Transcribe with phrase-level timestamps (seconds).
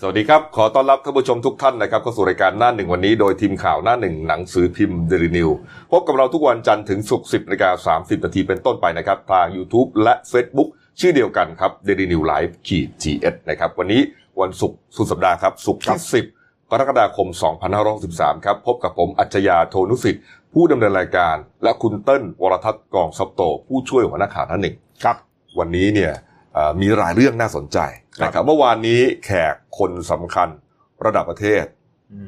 [0.00, 5.50] สวัสดีครับ ขอต้อนรับท่านผู้ชมทุกท่านนะครับเข้าสู่รายการหน้าหนึ่งวันนี้โดยทีมข่าวหน้าหนึ่งหนังสือพิมพ์เดลินิวส์
[5.90, 10.68] พบกับเราทุกวันจันทร์ถึงศุกร์สิบนาฬิกาสามสิบนาทีเป็นต้นไปนะครับ ทาง YouTube และ Facebook
[11.00, 14.00] ชื่อเดียวกันครับเดลินิวส์ไลฟ์ขีดจีเอสนะครับ วันนี้
[14.40, 16.24] วันศุกร์สุดสัปดาห์ครับศุกร์ที่สิบ
[16.70, 17.28] กรกฎาคม
[17.86, 20.22] 2563ครับ พบกับผมอัจฉริยะโทนุสิทธิ์
[20.52, 24.74] ผู้ดำเนินรายการ และคุณเติ้ลวรทัศน์กองซับโต ผู้ช่วยหัวหน้าข่าวหน้าหนึ่ง
[25.04, 25.16] ครับ
[25.58, 26.33] วันนี้เนี่ยเอ่อ
[26.80, 27.78] มีหลายเรื่องน่าสนใจ
[28.22, 30.48] นะครับเมื่อวานนี้แขกคนสำคัญ
[31.06, 31.64] ระดับประเทศ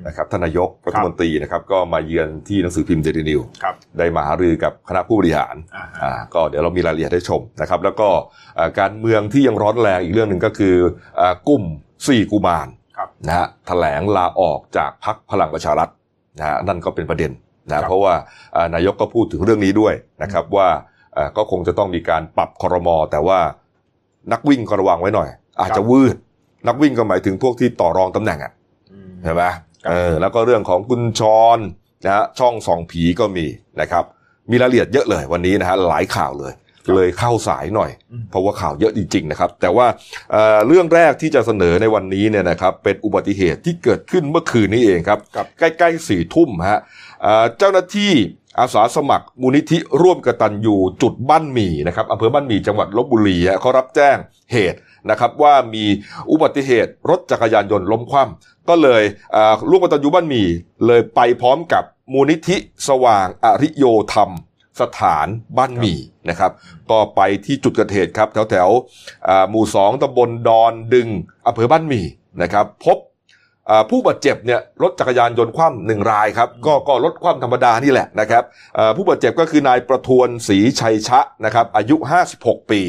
[0.06, 8.08] นะครับท่านนายกรัฐมนตรีนะครับก็มาเยือนที่หนังสือพิมพ์เดลินิวครับได้มาหารือกับคณะผู้บริหารอ่าอ่าก็เดี๋ยวเรามีรายละเอียดให้ชมนะครับแล้วก็
[8.58, 10.76] อ่าการเมืองที่ยังร้อนแรงอีกเรื่องหนึ่งก็คือ
[11.20, 11.62] อ่ากลุ่ม
[12.08, 15.88] สี่กุมารครับนะฮะแถลงลาออกจากพักพลังประชารัฐ
[16.38, 17.32] นะฮะนั่นก็เป็นประเด็น
[17.72, 18.14] ครันะบเพราะว่า
[18.56, 20.68] อ่านายกก็พูดถึงเรื่องนี้ด้วยนะครับว่า
[21.16, 23.38] อ่าก็คงจะต้องมีการปรับครมแต่ว่า
[24.32, 25.28] นักวิ่งก็ระวังไว้หน่อย
[25.60, 26.16] อาจจะวืด
[26.68, 28.52] นักวิ่งก็หมายถึงพวกที่ต่อรองตำแหน่งอะ
[28.92, 31.22] อืมใช่ไหมครับเออแล้วก็เรื่องของคุณช
[31.56, 31.58] ร
[32.04, 33.46] นะฮะช่องสองผีก็มี
[33.80, 34.04] นะครับ
[34.50, 36.54] มีรายละเอียดเยอะเลยวันนี้นะฮะหลายข่าวเลย
[36.94, 39.86] เลยเข้าสายหน่อยอืมเพราะว่าข่าวเยอะจริง ๆ นะครับ แต่ว่า
[40.32, 46.80] เอ่อเรื่องแรกที่จะเสนอในวันนี้เนี่ยนะครับ เป็นอุบัติเหตุที่เกิดขึ้นเมื่อคืนนี้เองครับครับใกล้ๆสี่ทุ่มฮะ
[47.22, 48.12] เอ่อเจ้าหน้าที่
[48.60, 54.16] อาสาสมัครมูลนิธิร่วมกตันยูจุดบ้านหมี่นะครับอำเภอบ้านหมี่จังหวัดลบบุรีเขารับแจ้ง
[54.52, 54.78] เหตุ
[55.10, 55.84] นะครับว่ามี
[56.30, 59.02] อุบัติเหตุรถจักรยานยนต์ล้มคว่ำก็เลย
[59.70, 60.46] ร่วมกตันยูบ้านหมี่
[60.86, 62.56] เลยไปพร้อมกับมูลนิธิ
[62.88, 64.30] สว่างอริโยธรรม
[64.80, 66.52] สถานบ้านหมี่นะครับ
[66.90, 68.68] ก็ไปที่จุดเกิดเหตุครับ แถวแถว
[69.50, 71.08] หมู่สองตำบลดอนดึง
[71.46, 72.06] อำเภอบ้านหมี่
[72.42, 72.98] นะครับ พบ
[73.90, 78.42] ผู้บาดเจ็บเนี่ยรถจักรยานยนต์คว่ำหนึ่งรายครับก็ก็รถคว่ำธรรมดานี่แหละนะครับ
[78.78, 81.96] อ่าผู้บาดเจ็บก็คือนายประทวนศรีชัยชะนะครับอายุ
[82.34, 82.80] 56 ปี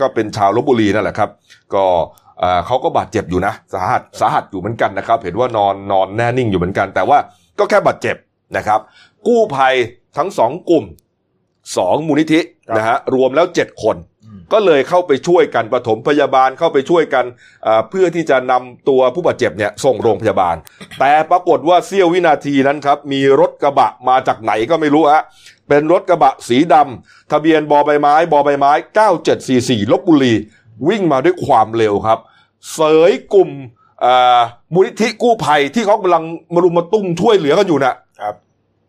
[0.00, 1.30] ก็เป็นชาวลบบุรีนั่นแหละครับ
[1.74, 1.84] ก็
[2.42, 7.18] อ่าเขาก็บาดเจ็บอยู่นะสาหัสสาหัสอยู่เหมือนกันนะครับ เห็นว่านอนนอนแน่นิ่งอยู่เหมือนกัน แต่ว่า
[7.58, 8.16] ก็แค่บาดเจ็บ
[8.56, 8.80] นะครับ
[9.26, 9.74] กู้ภัย
[10.16, 10.84] ทั้งสองกลุ่ม
[11.76, 14.13] สองมูลนิธิครับนะฮะรวมแล้วเจ็ดคนอืม
[14.52, 17.24] ก็เลยเข้าไปช่วยกันปฐมพยาบาลเข้าไปช่วยกัน
[17.66, 20.56] อ่าเพื่อที่จะนำตัวผู้บาดเจ็บเนี่ยส่งโรงพยาบาล
[20.98, 25.22] แต่ปรากฏว่าเสี้ยววินาทีนั้นครับมีรถกระบะมาจากไหนก็ไม่รู้ฮะ
[25.68, 28.72] เป็นรถกระบะสีดำทะเบียนบอใบไม้บอใบไม้
[29.32, 30.34] 9744ลบบุรี
[30.88, 32.18] วิ่งมาด้วยความเร็วครับ
[32.74, 33.50] เสยกลุ่ม
[34.04, 34.40] อ่า
[34.74, 38.34] มูลนิธิกู้ภัยที่เขากำลังมารุมมาตุ้มช่วยเหลือกันอยู่น่ะครับ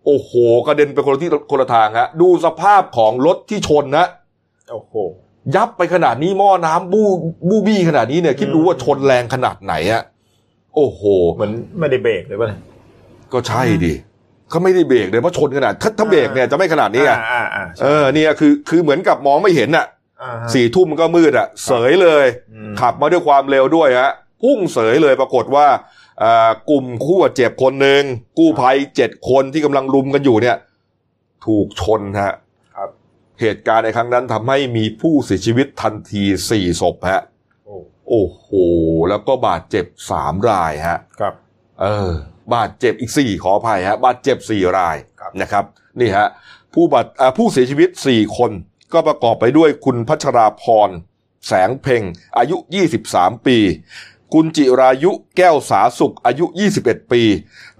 [0.05, 0.31] โอ้โห
[0.67, 4.07] กระเด็นไปคนละที่คนละทางฮะดูสภาพของรถที่ชนนะ
[4.71, 4.95] โอ้โห
[5.55, 7.07] ยับไปขนาดนี้หม้อน้ำบู้
[7.49, 10.03] บู้บี้ขนาดนี้เนี่ย คิดดูว่าชนแรงขนาดไหนอะ
[10.75, 11.01] โอ้โห
[11.33, 12.61] เหมือนไม่ได้เบรกเลยป่ะเนี่ย
[13.33, 13.93] ก็ใช่ดิ
[14.49, 19.85] เขาไม่ได้เบรกเลยเพราะชนขนาดถ้าถ้าเบรกเนี่ยจะไม่ขนาดนี้ไงอ่าอ่าอ่าเออเนี่ยคือคือเหมือนกับมองไม่เห็นอะ
[20.21, 25.67] อ่าฮะสี่ทุ่มมันก็มืดอะเสยเลยอืมขับมาด้วยความเร็วด้วยฮะพุ่งเสยเลยปรากฏว่า
[26.23, 28.01] อ่ากลุ่มคู่บาดเจ็บคนหนึ่ง
[28.37, 30.57] กู้ภัยเจ็ดคนที่กำลังรุมกันอยู่เนี่ย
[31.45, 32.33] ถูกชนฮะครับ
[33.41, 37.21] เหตุการณ์ในครั้งนั้นทำให้มีผู้เสียชีวิตทันทีสี่ศพฮะ
[37.65, 37.75] โอ้
[38.09, 38.47] โอ้โห
[39.09, 41.33] แล้วก็บาดเจ็บสามรายฮะครับ
[41.81, 42.11] เออ
[42.55, 45.65] บาดเจ็บอีกสี่ขออภัยฮะ บาดเจ็บสี่รายครับนะครับ
[45.99, 46.27] นี่ฮะ
[46.73, 48.51] ผู้บาดอ่าผู้เสียชีวิตสี่คน
[48.93, 50.89] ก็ประกอบไปด้วยคุณพัชราพร
[51.47, 52.03] แสงเพ่ง
[52.37, 52.57] อายุ
[53.01, 53.57] 23 ปี
[54.33, 56.45] คุณจิรายุแก้วสาสุขอายุ
[56.79, 57.21] 21 ปี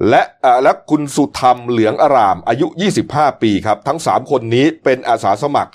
[0.10, 2.68] และอ่าและคุณสุธรรมเหลืองอารามอายุ
[3.06, 5.72] 25 ปีครับ ทั้ง 3 คนนี้เป็นอาสาสมัคร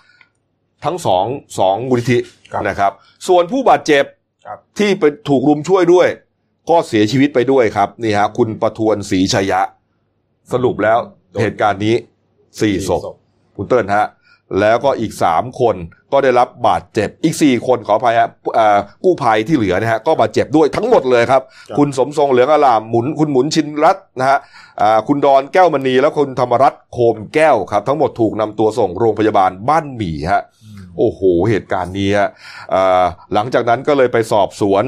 [0.84, 1.24] ทั้งสอง
[1.58, 2.18] สองมูลนิธิ
[2.52, 2.92] ครับนะครับ
[3.28, 4.04] ส่วนผู้บาดเจ็บ
[4.46, 6.08] ครับที่ไปถูกรุมช่วยด้วย
[6.70, 9.62] ก็เสียชีวิตไปด้วยครับนี่ฮะคุณประทวนศรีชัยะ
[10.52, 10.98] สรุปแล้ว
[11.40, 11.94] เหตุการณ์นี้
[12.60, 13.02] สี่ศพ
[13.56, 14.06] คุณเติ้ลฮะ
[14.60, 15.76] แล้วก็อีกสามคน
[16.12, 24.38] ก็ได้รับบาดเจ็บอีกสี่คนขออภัยฮะเอ่อกู้ภัยที่เหลือนะฮะก็บาดเจ็บด้วยทั้งหมดเลยครับครับคุณสมทรงเหลืองอลามหมุนคุณหมุนชินรัตน์นะฮะ
[24.80, 30.42] อ่าคุณดอนแก้วมณีและคุณธรรมรัตน์โคมแก้วครับ ทั้งหมดถูกนำตัวส่งโรงพยาบาลบ้านหมี่ฮะ
[30.98, 32.28] โอ้โหเหตุการณ์นี้ฮะ
[32.74, 34.84] อ่าหลังจากนั้นก็เลยไปสอบสวน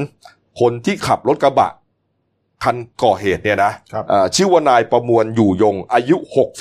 [0.59, 1.69] คนที่ขับรถกระบะ
[2.63, 6.17] คันก่อเหตุเนี่ยนะครับอ่าชื่อว่านายประมวลอยู่ยงอายุ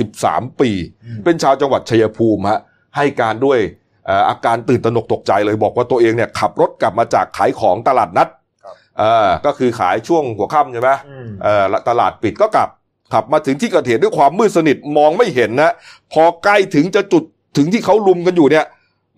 [0.09, 0.71] 63 ปี
[1.05, 2.61] อืมเป็นชาวจังหวัดชัยภูมิฮะ
[2.97, 3.59] ให้การด้วย
[4.06, 8.29] เอ่ออาการตื่นตระหนกตกใจเลยบอกว่าตัวเองเนี่ยขับรถกลับมาจากขายของตลาดนัด
[8.65, 12.69] ครับเอ่อก็คือขายช่วงหัวค่ำใช่ไหมอืมเอ่อตลาดปิดก็กลับ
[13.12, 15.73] ขับมาถึงที่เกิดเหตุด้วยความมืดสนิทมองไม่เห็นนะ
[16.12, 17.25] พอใกล้ถึงจะจุด
[17.56, 18.65] ถึงที่เขาลุมกันอยู่เนี่ย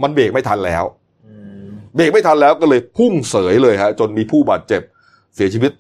[0.03, 0.85] มันเบรกไม่ทันแล้ว
[1.26, 1.35] อื
[1.65, 1.67] ม
[1.97, 4.82] เบรกไม่ทันแล้วก็เลยพุ่งเสยเลยฮะจนมีผู้บาดเจ็บ
[5.35, 5.73] เสียชีวิต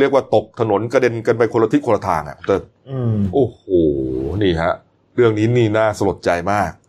[0.00, 2.54] เรียกว่าตกถนนกระเด็นกันไปคนละทิศคนละทางอะแต่
[2.90, 3.62] อืมโอ้โห
[4.42, 4.72] นี่ฮะ
[5.14, 6.83] เรื่องนี้นี่น่าสลดใจมากครับ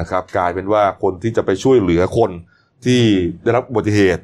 [0.00, 2.30] นะครับ กลายเป็นว่าคนที่จะไปช่วยเหลือคน
[2.84, 3.02] ที่
[3.42, 4.22] ได้รับอุบัติเหตุ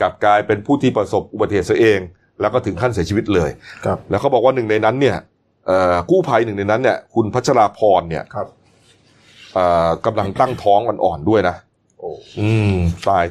[0.00, 2.00] กลับกลายเป็นผู้ที่ประสบอุบัติเหตุซะเอง
[2.40, 3.50] แล้วก็ถึงขั้นเสียชีวิตเลย
[3.84, 5.16] ครับแล้วเขาบอกว่าหนึ่งในนั้นเนี่ย
[5.66, 8.46] เอ่อกู้ภัยหนึ่งในนั้นเนี่ย คุณพัชราพรเนี่ยครับ
[9.54, 11.56] เอ่อกำลังตั้งท้องอ่อนๆด้วยนะ
[11.98, 12.76] โอ้อืม
[13.08, 13.24] ตาย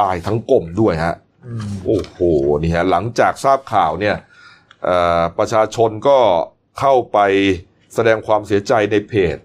[0.00, 1.14] ตายทั้งกลมด้วยฮะ
[1.46, 2.18] อืมโอ้โห
[2.62, 4.16] นี่ฮะหลังจากทราบข่าวเนี่ย
[4.84, 6.18] เอ่อประชาชนก็
[6.78, 7.18] เข้าไป
[7.94, 9.36] แสดงความเสียใจในเพจ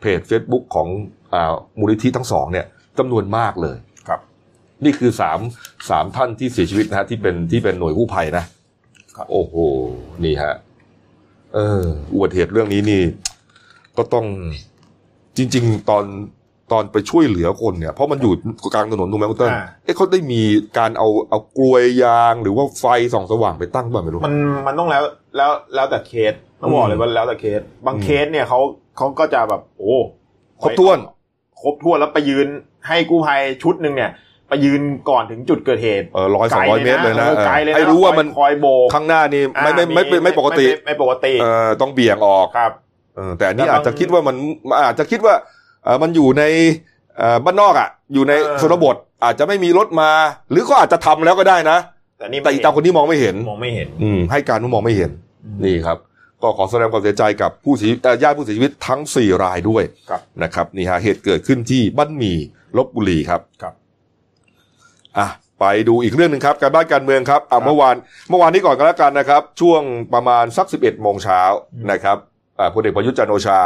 [0.00, 0.88] เพจ Facebook ของ
[1.32, 2.66] อามูลนิธิทั้งสองเนี่ย
[2.98, 3.76] จำนวนมากเลย
[4.08, 4.20] ครับ
[4.84, 5.38] นี่คือสาม
[5.90, 8.44] สามท่านที่เสียชีวิตนะฮะที่เป็นที่เป็นหน่วยกู้ภัยนะ
[9.16, 9.54] ครับโอ้โห
[10.24, 10.54] นี่ฮะ
[11.54, 11.82] เออ
[12.12, 13.02] อุบัติเหตุเรื่องนี้นี่
[13.96, 14.26] ก็ต้อง
[15.36, 16.04] จริง ๆ ตอน
[16.72, 18.32] ตอนไปช่วยเหลือคนเนี่ย เพราะมันอยู่
[18.74, 20.40] กลางถนนถูกไหมคุณเติ้ลอ่าเอ๊ะเขาได้มี
[20.78, 22.84] การเอาเอากลวยยางหรือว่าไฟ
[23.14, 25.02] ส่องสว่างไปตั้งบ้างไม่รู้ มันมันต้องแล้ว
[25.36, 28.60] แล้วแล้วแต่เคส ต้องบอกเลยว่าแล้วแต่เคส บางอืมเคสเนี่ยเขา
[28.96, 29.96] เขาก็จะแบบโอ้
[30.62, 30.98] ครบถ้วน
[31.62, 32.46] ครบถ้วนแล้วไปยืน
[32.88, 34.10] ให้กู้ภัยชุดหนึ่งเนี่ย
[34.48, 34.80] ไปยืน
[35.10, 42.72] ก่อนถึงจุดเกิดเหตุเออร้อยสองร้อยเมตรเลยนะออไกลเลยนะให้รู้ว่ามันคอยโบกข้างหน้านี่ไม่ไม่อ่าไม่ไม่ไม่ปกติไม่ไม่ปกติเออต้องเบี่ยงออกครับ
[43.16, 44.36] เออแต่อันนี้แล้วบางอาจจะคิดว่ามัน
[44.86, 45.34] อาจจะคิดว่า
[45.84, 46.44] เออมันอยู่ใน
[47.18, 50.10] เอ่อบ้านนอกอะ อยู่ในเออชนบทอาจจะไม่มีรถมา
[50.50, 51.78] หรือก็อาจจะทำแล้วก็ได้นะ
[52.18, 55.10] แต่นี่แต่อีกตาคนนี้มองไม่เห็นมองไม่เห็น อืมให้การว่ามองไม่เห็น
[55.64, 55.98] นี่ครับ
[56.42, 62.38] ก็ขอแสดงความเสียใจกับผู้เสียเอ่อญาติผู้เสียชีวิตทั้ง 4 รายด้วยครับนะครับนี่ฮะเหตุเกิดขึ้นที่บ้านหมี่
[62.76, 63.74] ลบบุรีครับครับ
[65.18, 65.28] อะ
[65.60, 67.94] ไปดูอีกเรื่องหนึ่งครับการบ้านการเมืองครับครัอะบเมื่อวาน
[68.28, 69.82] เมื่อวานนี้ก่อนก็แล้วกันนะครับ ช่วง
[70.14, 71.40] ประมาณสัก 11โมงเช้า
[71.74, 72.18] อืมนะครับ
[72.58, 73.60] อ่าพลเอกประยุทธ์จันทร์โอชา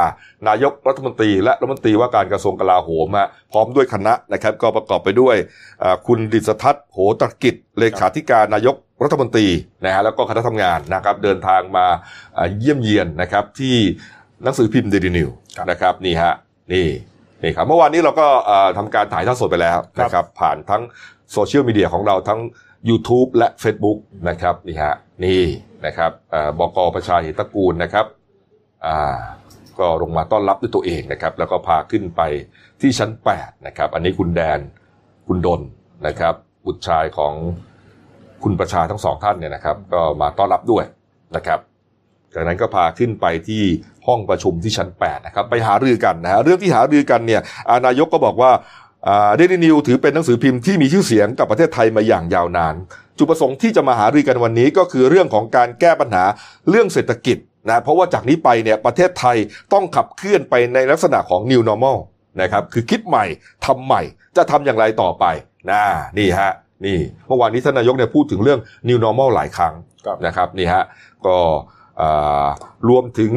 [0.48, 5.36] นายกรัฐมนตรี และรัฐมนตรีว่าการกระทรวงกลาโหมฮะพร้อมด้วยคณะนะครับ ก็ประกอบไปด้วย
[5.82, 9.46] อ่าคุณดิษทัศน์โหตรกิจเลขาธิการนายก รัฐมนตรี
[9.84, 11.86] นะฮะแล้วก็คณะทำงานนะครับเดินทางมา
[12.36, 13.76] อ่าเยี่ยมเยียนนะครับที่
[14.42, 16.32] หนังสือพิมพ์เดลินิวครับนะครับนี่ฮะ
[16.72, 16.88] นี่
[17.42, 20.82] นี่ครับเมื่อวานนี้เราก็เอ่อทำการถ่ายทอดสดไปแล้วนะครับผ่านทั้ง
[21.32, 22.40] โซเชียลมีเดียของเราทั้ง
[22.88, 23.98] YouTube และ Facebook
[24.28, 24.94] นะครับนี่ฮะ
[25.24, 25.42] นี่
[25.86, 28.06] นะครับเอ่อบกประชาเหตตระกูลนะครับ
[28.86, 29.16] อ่า
[29.78, 32.20] ก็ลงมาต้อนรับด้วยตัวเองนะครับแล้วก็พาขึ้นไป
[32.80, 34.60] ที่ชั้น 8 นะครับ อันนี้คุณแดน
[35.26, 35.60] คุณดน
[36.06, 36.34] นะครับ
[36.66, 37.34] บุตรชายของ
[38.44, 40.84] คุณประชาทั้งสองท่านเนี่ยนะครับ ก็มาต้อนรับด้วย
[41.36, 41.58] นะครับ
[42.34, 43.62] จากนั้นก็พาขึ้นไปที่
[44.06, 48.52] ห้องประชุมที่ชั้น 8 นะครับ ไปหารือกันนะฮะเรื่องที่หารือกันเนี่ยอ่านายกก็บอกว่า
[49.36, 52.74] เดลินิวถือเป็นหนังสือพิมพ์ที่มีชื่อเสียงกับประเทศไทยมาอย่างยาวนาน
[53.18, 56.24] จุดประสงค์ที่จะมาหารือกันวันนี้ก็คือเรื่องของการแก้ปัญหา
[56.70, 57.36] เรื่องเศรษฐกิจ
[57.68, 59.36] นะเพราะว่าจากนี้ไปเนี่ยประเทศไทย
[59.72, 61.98] ต้องขับเคลื่อนไปในลักษณะของ new normal
[62.40, 63.24] นะครับคือคิดใหม่
[63.66, 64.02] ทำใหม่
[64.36, 65.24] จะทำอย่างไรต่อไป
[65.70, 65.82] นะ
[66.18, 66.52] นี่ฮะ
[66.84, 69.74] นี่เมื่อวานนี้ท่านนายกเนี่ยพูดถึงเรื่อง new normal หลายครั้ง
[70.06, 70.84] ครับนะครับนี่ฮะ
[71.26, 71.36] ก็
[72.00, 72.46] อ่า
[72.88, 73.32] รวมถึง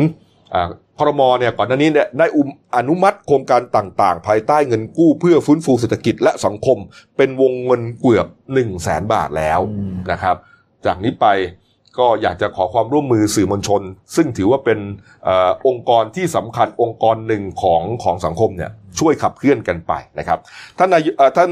[0.54, 2.48] อ่าพรมเนี่ยก่อนหน้านี้เนี่ยได้อุม
[2.78, 6.78] อนุมัติโครงการต่างๆ ภายใต้เงินกู้เพื่อฟื้นฟูเศรษฐกิจและสังคม
[7.18, 10.36] เป็นวงเงินเกือบ1 0 0 0 0แสนบาทแล้วอืมนะครับ
[10.86, 11.28] จากนี้ไป
[12.00, 13.82] ก็อยากจะขอความร่วมมือสื่อมวลชน
[14.16, 14.80] ซึ่งถือว่าเป็น
[15.28, 15.30] อ
[15.68, 20.40] องค์กรที่สำคัญองค์กรหนึ่งของของสังคมเนี่ยช่วยขับเคลื่อนกันไปนะครับ
[20.78, 21.08] ท่านนาย
[21.38, 21.52] ท่าน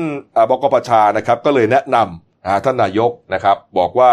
[0.49, 4.11] บกปชานะครับก็เลยแนะนำท่านนายกนะครับบอกว่า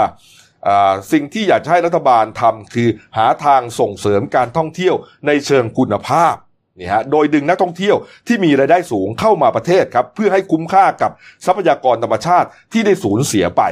[1.13, 4.95] สิ่งที่อยากจะให้รัฐบาลทำคือหาทางส่งเสริมการท่องเที่ยว
[5.27, 6.35] ในเชิงคุณภาพ
[6.79, 7.97] นี่ฮะโดยดึงนักท่องเที่ยว
[8.27, 11.11] ที่มีรายได้สูงเข้ามาประเทศครับเพื่อให้คุ้มค่ากับ
[11.47, 13.63] ทรัพยากรธรรมชาติที่ได้สูญเสียไป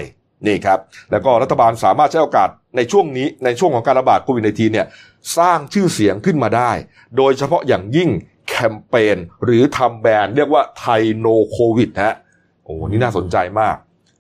[0.47, 0.79] นี่ครับ
[1.11, 4.87] แล้วก็รัฐบาลสามารถใช้โอกาสในช่วงนี้ในช่วงของการระบาดโควิด -19 เนี่ย
[5.39, 6.71] สร้างชื่อเสียงขึ้นมาได้
[7.17, 8.11] โดยเฉพาะอย่างยิ่ง
[8.49, 12.15] แคมเปญหรือทำแบรนด์เรียกว่าไทยโนโควิดฮะ
[12.65, 13.77] โอ้โหนี่น่าสนใจมาก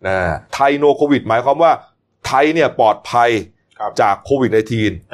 [0.06, 0.16] นะ
[0.54, 1.72] ไทยโนโควิดหมายความว่า
[2.26, 3.30] ไทยเนี่ยปลอดภัย
[3.78, 4.64] ครับจากโควิดอ่า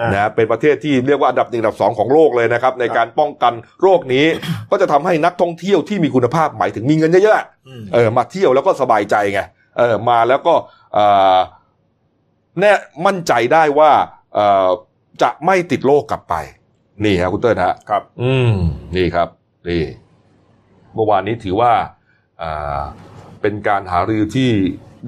[0.09, 4.27] -19 นะเป็นประเทศที่เรียกว่าอันดับหนึ่งอันดับสองของโลกเลยนะครับ ในการป้องกันโรคนี้
[4.71, 9.41] ก็จะทำให้นักท่องเที่ยวที่มีคุณภาพหมายถึงมีเงินเยอะๆอืมเออมาเที่ยวแล้วก็สบายใจไง
[9.79, 10.82] เออมาแล้วก็เอ่อ
[12.61, 12.73] แน่
[13.07, 13.93] มั่นใจได้ว่า
[14.35, 14.69] เอ่อ
[15.23, 16.35] จะไม่ติดโรคกลับไป
[17.05, 18.55] นี่ครับคุณเติ้ลฮะครับ อืม
[18.97, 19.29] นี่ครับ
[19.69, 19.83] นี่
[20.95, 21.73] เมื่อวานนี้ถือว่า
[22.43, 22.81] อ่า
[23.41, 24.51] เป็นการหารือที่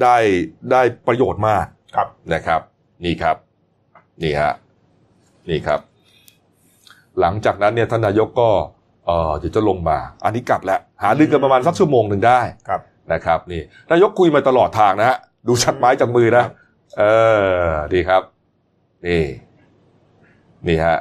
[0.02, 0.16] ได้
[0.72, 2.60] ได้ประโยชน์มากครับนะครับ
[3.04, 3.36] นี่ครับ
[4.22, 4.52] นี่ฮะ
[5.50, 5.80] นี่ครับ
[7.20, 8.50] หลังจากนั้นเนี่ยท่านนายกก็
[9.06, 12.80] เออเดี๋ยวจะลงมา อันนี้กลับแล้วหารือกันประมาณสักชั่วโมงหนึ่งได้ครับ
[13.12, 13.62] นะครับ นี่
[13.92, 16.44] นายกคุยมาตลอดทางนะฮะ ดูชัดไม้จากมือนะ
[16.98, 17.02] เอ
[17.64, 18.22] อ ดีครับ
[19.06, 19.22] นี่
[20.68, 20.98] นี่ฮะ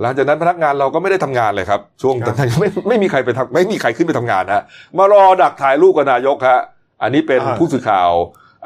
[0.00, 4.64] หลังจากนั้นพนักงานเราก็ไม่ได้ทำงานเลยครับ ช่วงครับตอนนั้นไม่ไม่มีใครไปทำไม่มีใครขึ้นไปทำงานนะฮะ
[4.98, 6.60] มารอดักถ่ายรูปกับนายกฮะ
[7.02, 8.10] อันนี้เป็นอ่าผู้สื่อข่าว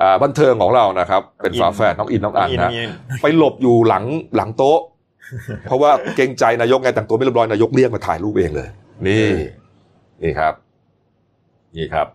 [0.01, 2.91] อ่าบันเทิงของเรานะครับ เป็นอินฝาแฝดน้องอินน้องอันอินนะอิน
[3.23, 4.05] ไปหลบอยู่หลัง
[4.37, 4.81] หลังโต๊ะ
[5.63, 8.69] เพราะว่าเกรงใจนายกไงแต่งตัวไม่เรียบร้อยนายกเรียกมาถ่ายรูปเองเลย
[9.07, 9.29] นี่
[10.23, 10.55] นี่ครับ
[11.77, 12.07] นี่ครับ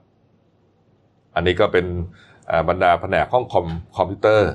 [1.36, 2.27] อันนี้ก็เป็นอ่า
[2.70, 3.66] บรรดาแผนกห้องคอม
[3.98, 4.52] คอมพิวเตอร์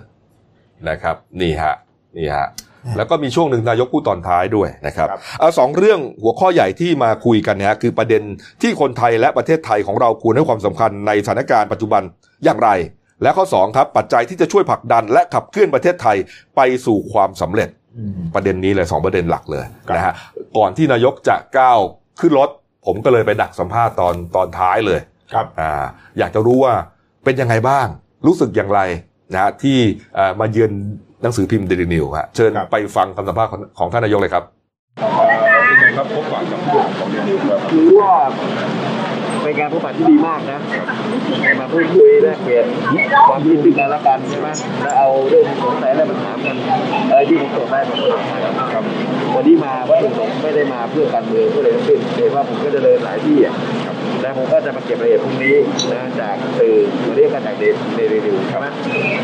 [0.88, 1.74] นะครับนี่ฮะ
[2.16, 2.48] นี่ฮะ
[2.96, 8.22] แล้วก็มีช่วงหนึ่งนายกพูดตอนท้ายด้วยนะครับครับเอาสองเรื่องหัวข้อใหญ่ที่มาคุยกันเนี่ยฮะคือประเด็น
[8.62, 12.02] ที่คนไทยและประเทศไทยของเราควรให้ความสำคัญในสถานการณ์ปัจจุบัน
[12.44, 12.70] อย่างไร
[13.22, 16.16] และข้อสองครับปัจจัยที่จะช่วยผลักดัน และขับเคลื่อนประเทศไทย
[16.56, 17.68] ไปสู่ความสำเร็จ
[17.98, 20.14] อืมประเด็นนี้เลยสองประเด็นหลักเลยครับนะฮะ
[20.56, 21.78] ก่อนที่นายกจะก้าว
[22.20, 22.48] ขึ้นรถ
[22.86, 25.00] ผมก็เลยไปดักสัมภาษณ์ตอนตอนท้ายเลย
[25.32, 25.82] ครับอ่า
[26.18, 26.74] อยากจะรู้ว่า
[27.24, 27.86] เป็นยังไงบ้าง
[28.26, 28.80] รู้สึกอย่างไร
[29.32, 29.78] นะฮะที่
[30.18, 30.70] อ่ามาเยือน
[31.22, 34.44] หนังสือพิมพ์เดลินิวฮะเชิญครับไปฟังคำสัมภาษณ์ของของท่านนายกเลยครับ
[34.98, 38.12] เป็นไงครับพบปะกับผู้ของเรียนครับถือว่า
[39.42, 40.60] เป็นการพบปะที่ดีมากนะ
[41.60, 42.64] มาพูดคุยแลกเปลี่ยน
[43.28, 44.48] ความคิดซึ่งกันและกันใช่ไหม
[44.82, 46.56] แล้วเอาเรื่องสงสัยอะไรมาถามกัน
[47.10, 48.84] อะไรที่ผมตอบได้ผมก็ตอบไปครับ
[49.34, 53.54] วันนี้มาวัตถุประสงค์ไม่ได้มาเพื่อการเมืองเพื่ออะไรทั้งสิ้นแต่ว่าผมก็จะเดินหลายที่อะ
[54.24, 55.56] ครับแล้วผมก็จะมาเก็บรายละเอียดพวกนี้
[55.92, 56.74] นะจากสื่อ
[57.06, 57.64] มาเรียกกันจากเด
[57.96, 58.66] เดลิวิวใช่ไหม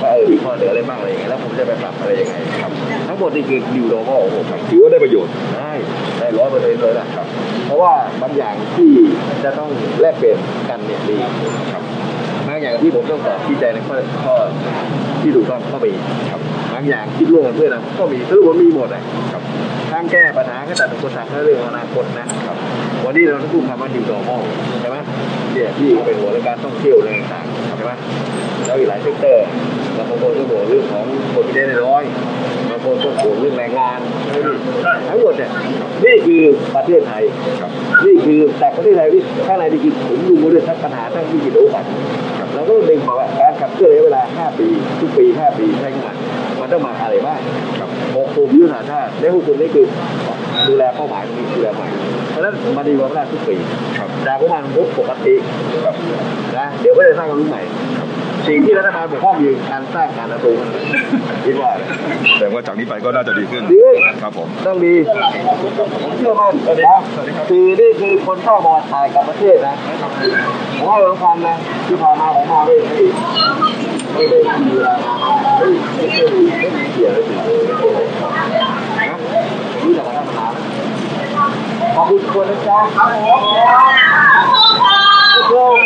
[0.02, 2.73] ว่าเออมีข้อเหลืออะไรบ้างอะไรอย่างเงี้ยแล้วผมจะไปปรับอะไรยังไงครับ
[3.09, 5.73] ทั้งหมดนี่คือดิวโนโมของผมครับถือว่าได้ประโยชน์ได้
[6.19, 7.26] ได้ร้อยเปอร์เซ็นต์เลยนะครับ
[7.67, 8.90] เพราะว่าบางอย่างที่
[9.45, 10.38] จะต้องแลกเปลี่ยน
[10.69, 11.17] กันเนี่ยดี
[11.73, 11.83] ครับ
[12.49, 14.35] บางอย่างที่ผมต้องตอบที่ใจในข้อข้อ
[15.23, 15.93] ที่ถูกต้องก็มี
[16.31, 16.40] ครับ
[16.75, 19.02] บางอย่างคิดร่วมกันเพื่อนนะก็มีสรุปว่ามีหมดเลย
[19.33, 19.43] ครับ
[19.93, 22.57] ทางแก้ปัญหาก็แต่เป็นคนทางเรื่องอนาคตนะครับ
[23.05, 24.43] วันนี้เราต้องพูดคำว่าดิวดอมอล
[24.81, 24.97] ใช่ไหม
[25.52, 27.93] เนี่ยพี่เป็นหัวในการท่องเที่ยวอะไรต่างๆใช่ไหม
[28.67, 29.47] แล้วอีกหลายเซกเตอร์
[29.97, 32.02] บางคนก็ห่วงเรื่องของคนที่ได้น้อย
[32.71, 33.99] บางคนก็ห่วงเรื่องแรงงาน
[35.09, 35.50] ทั้งหมดเนี่ย
[36.05, 36.43] นี่คือ
[36.76, 37.23] ประเทศไทย
[38.05, 41.85] นี่คือแต่ประเทศไทยที่ข้างในนี่คือผมดูด้วยทั้งปัญหาทั้งวิกฤตโอกาส
[42.38, 44.69] ครับเราก็ต้องดึงมาว่าการขับเคลื่อนระยะเวลา 5 ปี
[45.00, 46.14] ทุกปี 5 ปีใช้งาน
[46.61, 47.38] มันต้องมาอะไรบ้าง
[47.78, 49.87] ครับหกกลุ่มยุทธศาสตร์ชาติและหกกลุ่มนี้คือ
[50.69, 51.88] ดูแลเป้าหมายนี้ดูแลใหม่
[52.38, 53.57] ราะฉะนั้นมาดีกว่าแรกทุกปี
[53.99, 55.35] ครับจากประมาณมุกปกติ
[55.85, 55.95] ครับ
[56.57, 57.62] นะเดี๋ยวก็จะสร้างความรู้ใหม่
[57.99, 58.09] ครับ
[58.49, 60.52] สิ่งที่รัฐบาลบกพร่องอยู่การสร้างการประตู
[61.45, 61.71] คิดว่า
[62.33, 63.78] แสดงว่าจากนี้ไปก็น่าจะดีขึ้นดี
[64.23, 64.95] ครับผมต้องดี
[66.02, 66.52] ผมเชื่อมั่น
[66.87, 66.99] นะ
[67.50, 69.75] คือนี่คือคนเข้ามาถ่ายกับประเทศนะ
[70.78, 73.02] ผมให้สำคัญนะที่ผ่านมาผมมาไม่ไม่
[74.12, 74.95] ไม่ได้มีเวลา
[75.59, 79.18] ไม่ไม่ไม่ไม่มีเกียรติเลยนะ
[79.83, 80.49] รู้จักกันมา
[82.00, 82.78] ขอบคุณทุกคนนะจ๊ะ
[85.35, 85.81] ทุกคน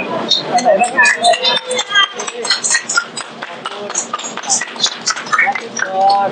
[0.49, 1.07] ไปไหนบ้างนะ
[5.45, 5.95] ขอบคุณทุกค
[6.27, 6.29] น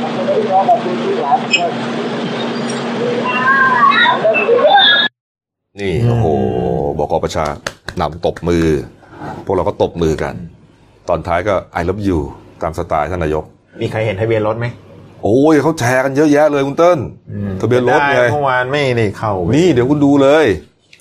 [0.00, 1.72] ขอบคุณทุกคนขอบคุณทุกหลายทุกคน
[5.80, 6.26] นี่โอ้โห
[6.98, 7.46] บก.ประชา
[8.00, 8.66] นำตบมือ
[9.44, 10.34] พวกเราก็ตบมือกัน
[11.08, 12.18] ตอนท้ายก็ I love you
[12.62, 13.44] ตามสไตล์ท่านนายก
[13.80, 14.66] มีใครเห็นทะเบียนรถไหม
[15.26, 16.98] โอ้ยเขาแชร์กันเยอะแยะเลยคุณเติ้ล
[17.60, 20.46] ทะเบียนรถไงด้เมื่อวานไม่ได้เข้าไปนี่เดี๋ยวคุณดูเลย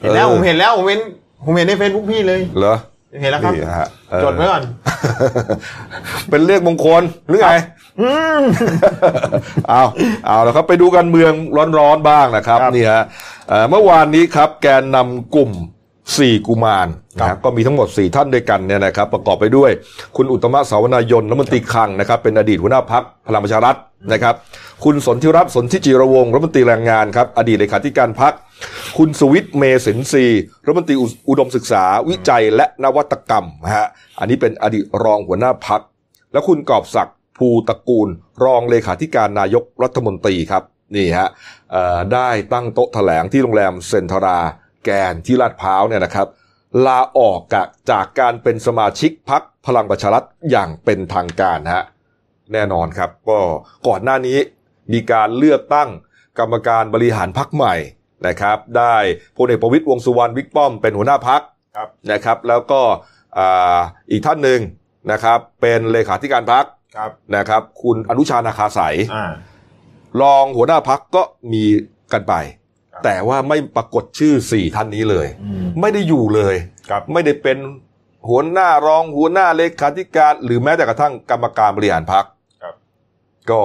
[0.01, 1.00] เห็นแล้วออผมเห็นแล้วผมเห็น
[1.46, 2.75] ผมเห็นในเฟซบุ๊กพี่เลยเหรอ
[3.22, 4.63] เห็นแล้วครับนี่ฮะเออจดไว้ก่อน
[6.29, 7.55] เป็นเลขมงคลหรือไง
[8.01, 8.41] อืม
[9.70, 9.84] เอา
[10.25, 11.32] เอาแล้วครับไปดูการเมือง
[11.79, 13.03] ร้อนๆบ้างนะครับครับนี่ฮะ
[13.50, 15.51] เอ่อเมื่อวานนี้ครับแกนนำกลุ่ม
[16.18, 19.72] สี่กุมารนะคครัรับบก็มีทั้งหมดสี่ท่านด้วยกันเนี่ยนะครับประกอบไปด้วย
[20.18, 23.76] คุณอุตตมะสาวนายนรัฐมนตรีคลังนะครับเป็นอดีตหัวหน้าพักพลังประชารัฐ
[24.14, 24.36] นะครับ
[24.84, 28.34] คุณสนธิรัตน์สนธิจิรวงศ์รัฐมนตรีแรงงานครับอดีตเลขาธิการพัก
[28.98, 30.96] คุณสวิทย์เมสินทรีย์รัฐมนตรี
[31.30, 33.88] อุดมศึกษาวิจัยและนวัตกรรมนะฮะ
[34.20, 35.82] อันนี้เป็นอดีตรองหัวหน้าพัก
[36.32, 38.10] และคุณกอบศักดิ์ภูตระกูล
[38.44, 40.64] รองเลขาธิการนายกรัฐมนตรีครับ
[40.96, 41.30] นี่ฮะ
[41.72, 44.40] เอ่อได้ตั้งโต๊ะแถลงที่โรงแรมเซนทรา
[44.86, 46.27] แกนที่ลาดพร้าวเนี่ยนะครับ
[46.86, 51.84] ลาออกกะจากการเป็นสมาชิกพักพลังประชารัฐอย่างเป็นทางการฮะ
[52.54, 53.39] แน่นอนครับ ก็
[53.88, 54.38] ก่อนหน้านี้
[54.94, 55.89] มีการเลือกตั้ง
[56.39, 57.75] กรรมการบริหารพักใหม่
[58.27, 58.96] นะครับ ได้
[59.38, 61.42] พลเอกประวิตยวงษ์สุวรรณบิ๊กป้อมเป็นหัวหน้าพัก
[61.75, 62.82] ครับนะครับ แล้วก็
[63.38, 63.77] อ่า
[64.12, 64.60] อีกท่านหนึ่ง
[65.12, 66.65] นะครับ เป็นเลขาธิการพัก
[66.96, 69.32] ครับนะครับ คุณอนุชานาคาสายอ่า
[70.22, 71.24] รองหัวหน้าพักก็
[71.54, 71.63] มี
[72.13, 72.64] กันไปครับ
[73.04, 76.56] แต่ว่าไม่ปรากฏชื่อสี่ท่านนี้เลยอืมไม่ได้อยู่เลย
[76.90, 77.58] ครับไม่ได้เป็น
[78.30, 82.25] หัวหน้ารองหัวหน้าเลขาธิการ หรือแม้แต่กระทั่งกรรมการบริหารพัก
[82.62, 82.75] ครับ
[83.52, 83.62] ก็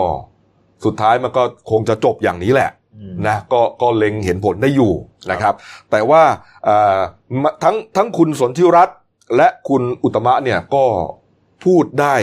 [0.84, 4.92] สุดท้ายมันก็คงจะจบอย่างนี้แหละอืมนะก็ก็เล็งเห็นผลได้อยู่
[5.30, 5.54] นะครับ
[5.90, 6.22] แต่ว่า
[6.64, 6.98] เอ่อ
[7.42, 8.96] มาทั้งทั้งคุณสนธิรัตน์
[9.36, 10.84] และคุณอุตตมะเนี่ยก็
[11.64, 12.14] พูดได้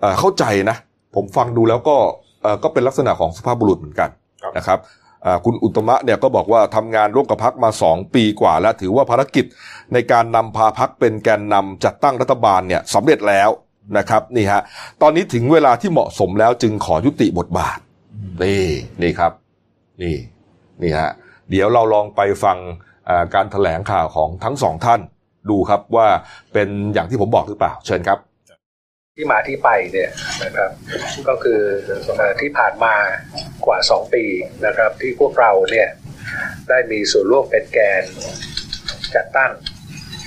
[0.00, 0.76] เอ่อเข้าใจนะ
[1.14, 1.96] ผมฟังดูแล้วก็
[2.42, 4.10] เอ่อก็เป็นลักษณะของสุภาพบุรุษเหมือนกัน
[4.42, 5.07] ครับนะครับเอ่อ
[5.44, 9.44] คุณอุตมะเนี่ยก็บอกว่าทำงานร่วมกับพักมาสองปีกว่า แล้วถือว่าภารกิจ
[9.92, 13.50] ในการนำพาพักเป็นแกนนำจัดตั้งรัฐบาลเนี่ยสำเร็จแล้ว
[13.98, 14.62] นะครับนี่ฮะ
[15.02, 17.78] ตอนนี้ถึงเวลาที่เหมาะสมแล้วจึงขอยุติบทบาท
[18.42, 18.64] นี่
[19.02, 19.32] นี่ครับ
[20.02, 20.16] นี่
[20.82, 21.10] นี่ฮะ
[21.50, 22.58] เดี๋ยวเราลองไปฟัง
[23.34, 25.00] การถแถลงข่าวของทั้งสองท่าน
[25.50, 26.06] ดูครับว่า
[26.52, 28.18] เป็นอย่างที่ผมบอกหรือเปล่า เชิญครับ
[29.20, 30.10] ที่มาที่ไปเนี่ย
[30.44, 30.70] นะครับ
[31.28, 31.60] ก็คือ
[32.40, 32.94] ที่ผ่านมา
[33.66, 34.24] กว่า 2 ปี
[34.66, 35.88] นะครับที่พวกเราเนี่ย
[36.68, 38.02] ได้มีส่วนร่วมเป็นแกน
[39.14, 39.52] จัดตั้ง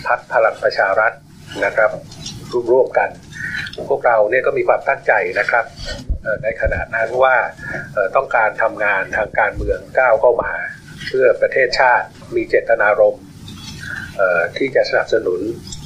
[0.08, 1.14] พรรคพลังประชารัฐ
[1.66, 1.92] นะครับ
[2.52, 3.10] ร่วมร่วมกัน
[3.90, 5.66] พวกเราเนี่ยก็มีความตั้งใจนะครับ
[6.44, 7.36] ในขณะนั้นว่า
[8.16, 10.54] ต้องการทำงานทางการเมืองก้าวเข้ามา
[11.08, 13.26] เพื่อประเทศชาติมีเจตนารมณ์
[14.58, 15.42] ที่จะสนับสนุน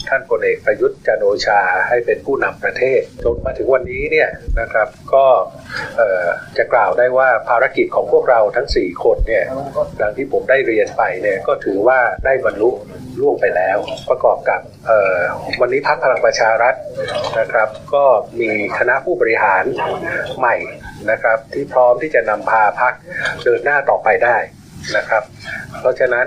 [0.10, 5.26] ท่านพลเอกประยุทธ์จันโอชาให้เป็นผู้นำประเทศจนมาถึงวันนี้เนี่ยนะครับก็
[6.58, 9.46] จะกล่าวได้ว่าภารกิจของพวกเราทั้ง 4 คนเนี่ย
[10.02, 12.70] ดังที่ผมได้เรียนไปเนี่ยก็ถือว่าได้บรรลุ
[13.20, 13.78] ล่วงไปแล้ว
[14.10, 14.62] ประกอบกับ
[15.62, 16.76] วันนี้พรรคพลังประชารัฐ
[17.40, 18.06] นะครับ ก็
[18.40, 19.64] มีคณะผู้บริหาร
[20.40, 20.56] ใหม่
[21.12, 22.94] นะครับ ที่พร้อมที่จะนำพาพรรค
[23.44, 24.38] เดินหน้าต่อไปได้
[24.98, 25.24] นะครับ
[25.80, 26.26] เพราะฉะนั้น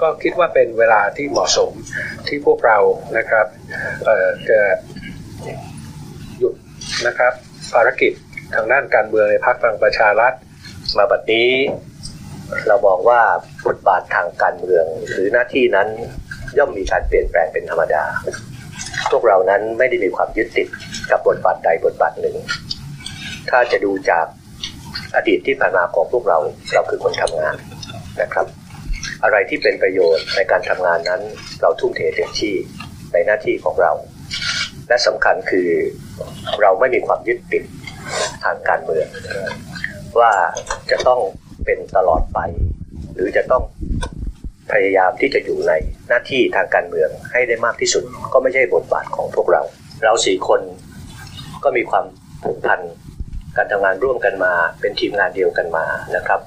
[0.00, 1.70] ก็คิดว่าเป็นเวลาที่เหมาะสม
[2.28, 2.78] ที่พวกเรา
[3.18, 3.46] นะครับ
[4.48, 4.60] จะ
[6.38, 6.54] หยุด
[7.06, 7.32] นะครับ
[7.74, 8.12] ภารกิจ
[8.54, 10.32] ทางด้านการเมืองในพรรคพลังประชารัฐ
[10.98, 11.50] มาบัดนี้
[12.66, 13.20] เรามองว่า
[13.66, 15.88] บทบาททางการเมืองหรือหน้าที่นั้น
[16.58, 18.04] ย่อมมีการเปลี่ยนแปลงเป็นธรรมดา
[19.10, 20.68] พวกเรานั้นไม่ได้มีความยึดติด
[21.10, 22.36] กับบทบาทใดบทบาทหนึ่ง
[23.50, 24.26] ถ้าจะดูจาก
[25.16, 26.38] อดีตที่ผ่านมาของพวกเรา
[26.74, 27.56] เราคือคนทำงาน
[28.22, 28.46] นะครับ
[29.24, 31.22] อะไรที่เป็นประโยชน์ในการทำงานนั้น
[31.60, 32.54] เราทุ่มเทเต็มที่
[33.12, 33.92] ในหน้าที่ของเรา
[34.88, 35.68] และสำคัญคือ
[36.62, 37.64] เราไม่มีความยึดติด
[38.44, 39.06] ทางการเมือง
[40.18, 40.32] ว่า
[40.90, 41.20] จะต้อง
[41.64, 42.38] เป็นตลอดไป
[43.14, 43.62] หรือจะต้อง
[44.72, 45.72] พยายามที่จะอยู่ใน
[46.08, 49.62] หน้าที่ทางการเมืองให้ได้มากที่สุด ก็ไม่ใช่บทบาทของพวกเรา
[50.04, 50.60] เราสี่คน
[51.64, 52.04] ก็มีความ
[52.44, 52.80] ผูกพัน
[53.56, 55.84] การทำงานร่วมกันมา เป็นทีมงานเดียวกันมา
[56.16, 56.40] นะครับ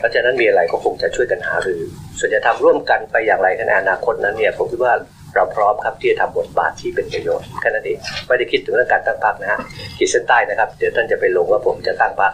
[0.00, 1.80] เพราะฉะนั้นมีอะไรก็คงจะช่วยกันหารือ
[2.18, 4.94] ส่วนจะทำร่วมกันไปอย่างไรในอนาคตนั้นเนี่ยผมคิดว่า
[5.34, 9.58] เราพร้อมครับที่จะทำบทบาทที่เป็นประโยชน์แค่นั้นเองไม่ได้คิดถึงเรื่องการตั้งพรรคนะฮะ
[9.98, 12.32] ขีดเส้นใต้นะครับ เดี๋ยวท่านจะไปลงว่าผมจะตั้งพรรค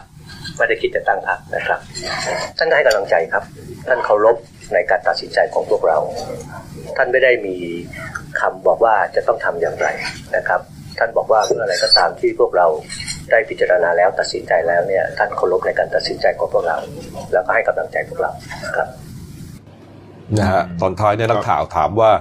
[0.57, 1.79] ไม่ได้คิดจะตั้งพรรคนะครับ
[2.57, 3.43] ท่านให้กำลังใจครับ
[3.87, 4.35] ท่านเคารพ
[4.73, 5.97] ในการตัดสินใจของพวกเรา
[6.97, 7.55] ท่านไม่ได้มี
[8.39, 9.87] คำบอกว่าจะต้องทำอย่างไร
[10.35, 10.61] นะครับ
[10.99, 12.67] ท่านบอกว่าเมื่ออะไรก็ตามที่พวกเรา
[13.31, 16.77] ได้พิจารณาแล้วตัดสินใจแล้วเนี่ยท่านเคารพในการตัดสินใจของพวกเรา
[17.33, 18.31] แล้วก็ให้กำลังใจพวกเรา
[18.77, 18.89] ครับ
[20.37, 22.11] นะฮะตอนท้ายเนี่ยนักข่าวถามว่า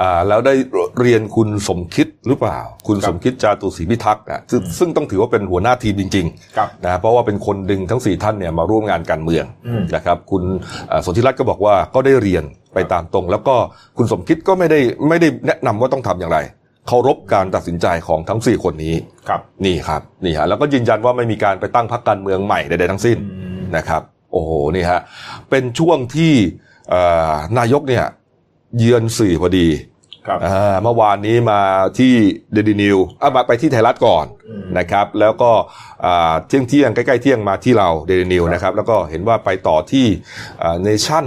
[0.00, 0.54] อ่าแล้วได้
[1.00, 10.42] เรียนคุณสมคิดหรือเปล่า คุณสมคิดจาตุศรีพิทักษ์อะซึ่งซึ่งต้องถือว่าเป็นหัวหน้าทีมจริงครับๆนะเพราะว่าเป็นคนดึงทั้ง 4 ท่านเนี่ยมาร่วมงานการเมืองอืมนะครับคุณ
[10.90, 12.44] อ่าสนธิรัตน์ก็บอกว่าก็ได้เรียน
[12.74, 13.54] ไปตามตรง แล้วก็
[13.96, 16.38] คุณสมคิดก็ไม่ได้ไม่ได้แนะนำว่าต้องทำอย่างไร
[16.86, 18.94] เคารพการตัดสินใจของทั้ง4คนนี้
[19.28, 23.18] ครับนี่ครับนี่ฮะแล้วก็ยืนยันว่าไม่มีการไปตั้งพรรคการเมืองใหม่ใดๆทั้งสิ้น
[23.76, 25.00] นะครับ โอ้โหนี่ฮะ
[25.50, 26.32] เป็นช่วงที่
[26.90, 28.04] เอ่อนายกเนี่ย
[28.78, 29.68] เยือนสื่อพอดี
[30.26, 31.60] ครับอ่าเมื่อวานนี้มา
[31.98, 32.12] ที่
[32.52, 35.50] เดลินิวส์อะมาไปที่ไทยรัฐก่อนอืมนะครับ แล้วก็
[36.04, 40.06] อ่าเที่ยงเที่ยงใกล้ๆเที่ยงมาที่เราเดลินิวส์นะครับ แล้วก็เห็นว่าไปต่อที่
[40.82, 41.26] เนชั่น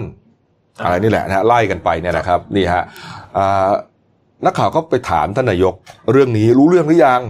[0.83, 2.83] อะไรนี่แหละนะฮะไล่กันไปเนี่ยนะครับนี่ฮะ
[3.37, 3.69] อ่า
[4.45, 5.73] นักข่าวก็ไปถามท่านนายก
[6.11, 7.21] เรื่องนี้รู้เรื่องหรือยัง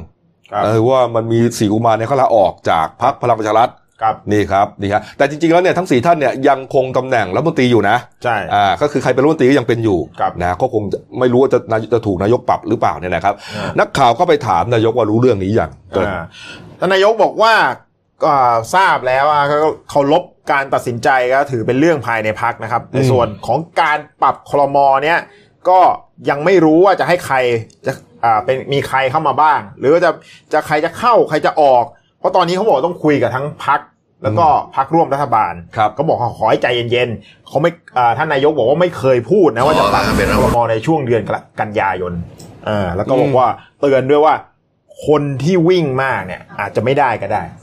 [0.52, 16.22] ครับเออว่ามันมีสี่กุมารเนี่ยเขาลาออกจากพรรคพลังประชารัฐครับนี่ครับนี่ฮะแต่จริงๆแล้วเนี่ยทั้งสี่ท่านเนี่ยยังคงตำแหน่งรัฐมนตรีอยู่นะใช่อ่าก็คือใครเป็นรัฐมนตรีก็ยังเป็นอยู่ครับนะก็คงจะไม่รู้ว่าจะนายจะถูกนายกปรับหรือเปล่าเนี่ยนะครับอ่านักข่าวก็ไปถามนายกว่ารู้เรื่องนี้อย่างเกิดอ่า
[16.80, 17.54] ท่านนายกบอกว่า
[18.24, 18.34] ก็
[18.76, 19.58] ทราบแล้วอะเขา
[19.89, 25.19] เคารพการตัดสินใจก็ถือเป็นเรื่องภายในพักนะครับในส่วนของการปรับคลมอเนี้ย
[25.69, 25.80] ก็
[26.30, 27.36] ยังไม่รู้ว่าจะให้ใคร
[27.86, 27.91] จะ
[28.24, 30.12] อ่าเป็นมีใครเข้ามาบ้าง หรือว่าจะ
[30.54, 31.86] จะใครจะเข้าใครจะออก
[32.19, 33.80] เพราะตอนนี้เขาบอกต้องคุยกับทั้งพัก
[34.24, 34.45] แล้วก็
[34.76, 40.10] พักร่วมรัฐบาลครับก็บอกว่าขอให้ใจเย็นๆเขาไม่อ่าท่านนายกบอกว่าไม่เคยพูดนะว่าจะปรับค
[40.43, 41.22] ลมอในช่วงเดือน
[41.62, 42.13] กันยายน
[42.67, 43.48] อ่าแล้วก็บอกว่า
[43.80, 44.36] เตือนด้วยว่า
[45.08, 47.59] คนที่วิ่งมากเนี่ยอาจจะไม่ได้ก็ได้ครับ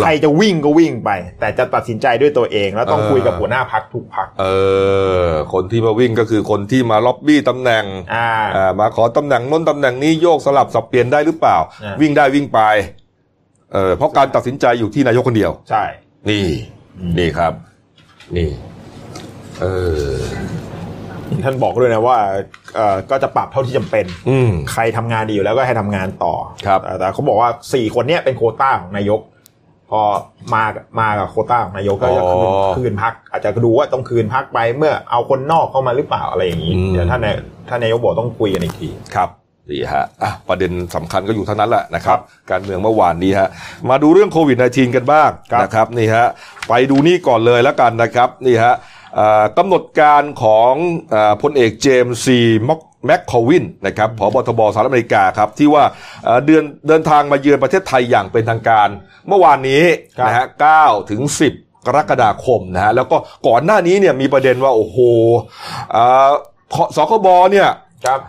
[0.00, 4.46] ใครจะวิ่งก็วิ่งไป แต่จะตัดสินใจด้วยตัวเอง แล้วต้องเออคุยกับหัวหน้าพักทุกพักเอ
[5.26, 12.60] อ คนที่มาวิ่งก็คือคนที่มาล็อบบี้ตำแหน่งอ่าอ่ามาขอตำแหน่งน้นตำแหน่งนี้โยกสลับสับเปลี่ยนได้หรือเปล่าอ่า วิ่งได้วิ่งไป
[13.72, 15.82] เออเพราะการตัดสินใจอยู่ที่นายกคนเดียว ใช่
[16.30, 16.46] นี่
[16.98, 17.52] อืมนี่ครับ
[18.36, 18.50] นี่
[19.60, 19.66] เอ
[20.08, 20.12] อ
[21.44, 22.18] ท่านบอกด้วยนะว่า
[22.76, 26.34] เอ่อก็จะปรับเท่าที่จำเป็นอืมใครทำงานดีอยู่แล้วก็ให้ทำงานต่อ
[26.66, 29.24] ครับแต่แต่เขาบอกว่าสี่คนเนี้ยเป็นโควต้าของนายกพ
[29.96, 30.00] อ
[30.54, 30.62] มา
[31.00, 37.36] มากับโควต้าของนายกก็จะคืนอ๋อคืนพัก อาจจะดูว่าต้องคืนพักไปเมื่อเอาคนนอกเข้ามาหรือเปล่าอะไรอย่างนี้อืมเดี๋ยวท่านนาย
[37.68, 39.30] ท่านนายกบอกต้องคุยกันอีกทีครับ
[39.70, 42.18] ดีฮะอะประเด็นสำคัญก็อยู่เท่านั้นแหละนะครับ
[42.50, 43.48] การเมืองเมื่อวานนี้ฮะ
[43.90, 46.26] มาดูเรื่องโควิด -19 กันบ้างครับนะครับนี่ฮะ
[46.68, 48.74] ไปดูนี่ก่อนเลยแล้วกันนะครับนี่ฮะ
[49.18, 50.72] อ่ากำหนดการของ
[51.14, 55.84] อาพลเอกเจมส์ซีม็อก แม็กคอวินนะครับผบทบสหรัฐอเมริกาครับ ที่ว่า
[56.24, 58.88] เอ่อเดือนเดินทางมาเยือนประเทศไทยอย่างเป็นทางการ
[59.28, 59.84] เมื่อวานนี้
[60.18, 60.46] ครับนะฮะ
[60.78, 61.22] 9ถึง
[61.54, 64.98] 10 กรกฎาคมนะฮะแล้วก็ก่อนหน้านี้เนี่ยมีประเด็นว่า โอ้โห
[65.92, 66.30] เอ่อ
[66.74, 67.68] ขสคบเนี่ย
[68.06, 68.20] ครับ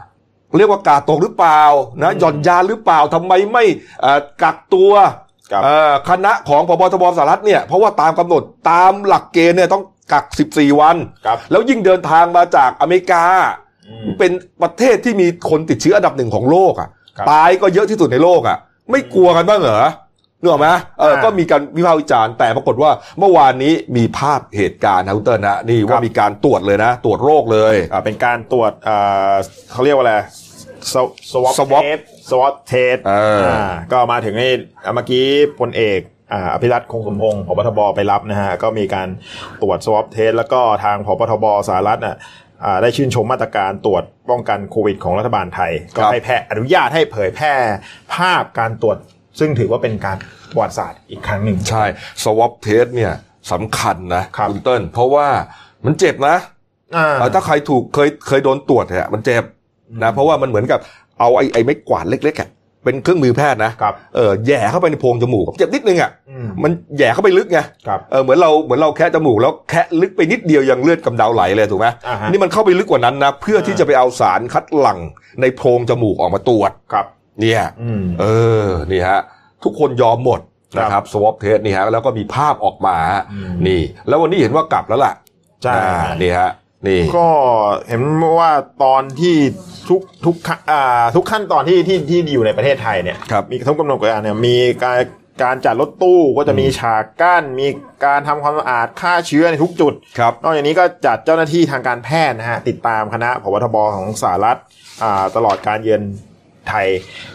[0.57, 1.61] เรียกว่ากาดตกหรือเปล่า
[2.01, 3.63] นะหย่อนยานหรือเปล่าทำไมไม่
[4.01, 4.91] เอ่อกักตัว
[5.51, 13.25] ครับเอ่อคณะของพบทบสหรัฐเนี่ยเพราะว่าตามกำหนดตามหลักเกณฑ์เนี่ยต้องกัก 14 วันครับแล้วยิ่งเดินทางมาจากอเมริกา
[14.19, 18.57] เป็นประเทศที่มีคนติดเชื้ออันดับหนึ่งของโลกอะครับตายก็เยอะที่สุดในโลกอะ
[18.91, 19.81] ไม่กลัวกันบ้างเหรอ
[20.41, 20.69] นึกออกไหม
[20.99, 29.31] เอออ่าก็มีการวิพากษ์วิจารณ์แต่ปรากฏว่าเมื่อวานนี้มีภาพเหตุการณ์นะคุณเติ้ลนะนี่ว่ามีการตรวจเลยนะ ตรวจโรคเลยอ่าเป็นการตรวจอ่า
[29.71, 30.15] เขาเรียกว่าอะไร
[30.93, 31.97] สวสวอป Swab เทส
[32.29, 34.49] สวอปเทสเอออ่ก็มาถึงให้
[34.83, 35.25] อ่าเมื่อกี้
[35.59, 35.99] พลเอก
[36.33, 39.07] อ่าอภิรัชต์คงสมพงษ์ผบ.ทบ.ไปรับนะฮะ ก็มีการ
[39.61, 42.44] ตรวจ swab test แล้วก็ทางผบ.ทบ.สหรัฐน่ะอ่า
[42.81, 47.53] ได้ชื่นชมมาตรการตรวจป้องกันโควิดของรัฐบาลไทย ก็ให้แพร่อนุญาตให้เผยแพร่
[48.15, 48.97] ภาพการตรวจ
[49.39, 50.17] ซึ่งถือว่าเป็นการ
[50.51, 51.83] ประวัติศาสตร์อีกครั้งหนึ่งใช่
[52.23, 53.13] swab test เนี่ย
[53.51, 55.27] สำคัญนะครับคุณเติ้ลเพราะว่า
[55.85, 56.37] มันเจ็บนะ
[56.95, 59.43] อ่าเออถ้าใครถูกเคยเคยโดนตรวจเนี่ยมันเจ็บ
[60.03, 60.79] นะเพราะว่ามันเหมือนกับ
[61.19, 62.49] เอาไอ้ไอ้ไม้กวาดเล็กๆอะ
[62.85, 74.99] เป็นเครื่องมือแพทย์นะครับเออแหย่เข้าไปในโพรงจมูกเจ็บนิดนึงอะอืมมันแหย่เข้าไปลึกไงครับเออเหมือนเราเหมือนเราแคะจมูกแล้วแคะลึกไปนิดเดียวยังเลือดกำเดาไหลเลยถูกไหมอ่าฮะนี่มันเข้าไปลึกกว่านั้นนะเพื่อที่จะไปเอาสารคัดหลั่ง
[75.41, 77.05] ในโพรงจมูกออกมาตรวจครับ
[77.41, 78.25] เนี่ยอืมเอ
[78.65, 79.19] อนี่ฮะ
[79.63, 80.39] ทุกคนยอมหมด
[80.77, 82.97] ครับนะครับ swab test นี่ฮะแล้วก็มีภาพออกมา
[83.33, 85.13] อืมนี่ แล้ววันนี้เห็นว่ากลับแล้วล่ะ
[85.63, 86.51] ใช่อ่านี่ฮะ
[86.89, 87.27] นี่ก็
[87.87, 88.01] เห็น
[88.39, 88.51] ว่า
[88.83, 89.35] ตอนที่
[89.89, 90.81] ทุกทุกขั้นอ่า
[91.15, 94.99] ทุกขั้นตอนที่ที่ที่อยู่ในประเทศไทยเนี่ยครับมีทุกกำหนดการเนี่ยมีการ
[95.43, 97.67] การจัดรถตู้ก็จะมีฉากกั้น มี
[98.05, 104.57] การทำความสะอาดฆ่าเชื้อในทุกจุดครับนอกจากนี้ก็จัดเจ้าหน้าที่ทางการแพทย์นะฮะติดตามคณะผบ.ทบ.ของสหรัฐ
[105.03, 106.01] อ่าตลอดการเยือน
[106.69, 106.87] ไทย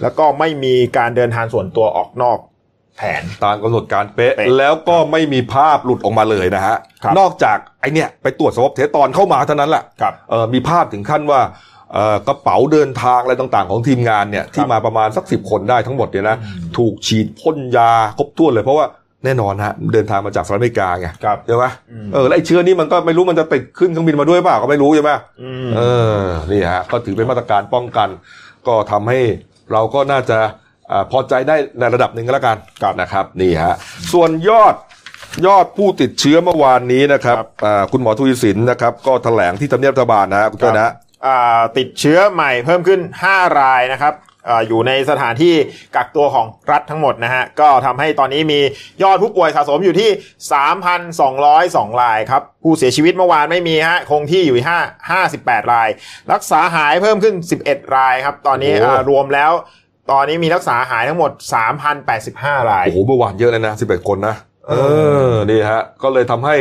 [0.02, 2.38] แล้วก็ไม่มีการเดินทางส่วนตัวออกนอก
[3.00, 11.40] แผน ตามกำหนดการเป๊ะ เป๊ะแล้วก็ไม่มีภาพหลุดออกมาเลยนะฮะ ครับนอกจากไอ้เนี่ยไปตรวจ swab test ตอนเข้ามาเท่านั้นแหละครับ เออมีภาพถึงขั้นว่า
[11.92, 16.36] เอ่อกระเป๋าเดินทางอะไรต่างๆ ของทีมงานเนี่ยที่มาประมาณสักสิบคนได้ทั้งหมดเนี่ยนะ
[16.76, 18.86] ถูกฉีดพ่นยาครบถ้วนเลยเพราะว่า
[19.24, 25.10] แน่นอนฮะเดินทางมาจากสหรัฐอเมริกาไงครับ ใช่ไหมอืม เออแล้วไอ้เชื้อนี้มันก็ไม่รู้มันจะติดขึ้นเครื่องบินมาด้วยเปล่าก็ไม่รู้ใช่ไหม
[25.42, 25.80] อืม เอ
[26.18, 28.08] อ นี่ฮะ ก็ถือเป็นมาตรการป้องกัน
[28.66, 29.20] ก็ทำให้
[29.72, 30.38] เราก็น่าจะ
[30.92, 32.56] อาพอใจได้ในระดับหนึ่งก็แล้วกัน
[33.00, 33.74] นะครับนี่ฮะ
[34.12, 34.74] ส่วนยอด
[35.46, 40.92] ยอดผู้ติดเชื้อเมื่อวานนี้นะครับอ่าคุณหมอทวีสินนะครับก็แถลงที่ทำเนียบรัฐบาลนะฮะคุณเจ้านะ
[41.26, 43.00] อ่าติดเชื้อใหม่เพิ่มขึ้น
[43.30, 44.14] 5 รายนะครับ
[44.48, 45.54] อาอยู่ในสถานที่
[45.96, 48.60] กักตัวของรัฐทั้งหมดนะฮะก็ทำให้ตอนนี้มี
[49.02, 50.10] ยอดผู้ป่วยสะสมอยู่ที่
[51.90, 54.66] 3,202 รายครับ ผู้เสียชีวิตเมื่อวานไม่มีฮะคงที่อยู่ที่
[55.10, 55.88] 5 58 ราย
[56.32, 59.52] รักษาหายเพิ่มขึ้น 11 รายครับ ตอนนี้โอ้โหอ่ารวมแล้ว
[60.10, 61.30] ตอนนี้มีรักษาหายทั้งหมด
[62.00, 64.36] 3,085 ราย โอ้โหเมื่อวานเยอะเลยนะสิบเอ็ดคนนะ
[64.68, 64.74] เอ
[65.30, 66.56] อ นี่ฮะ ก็เลยทำให้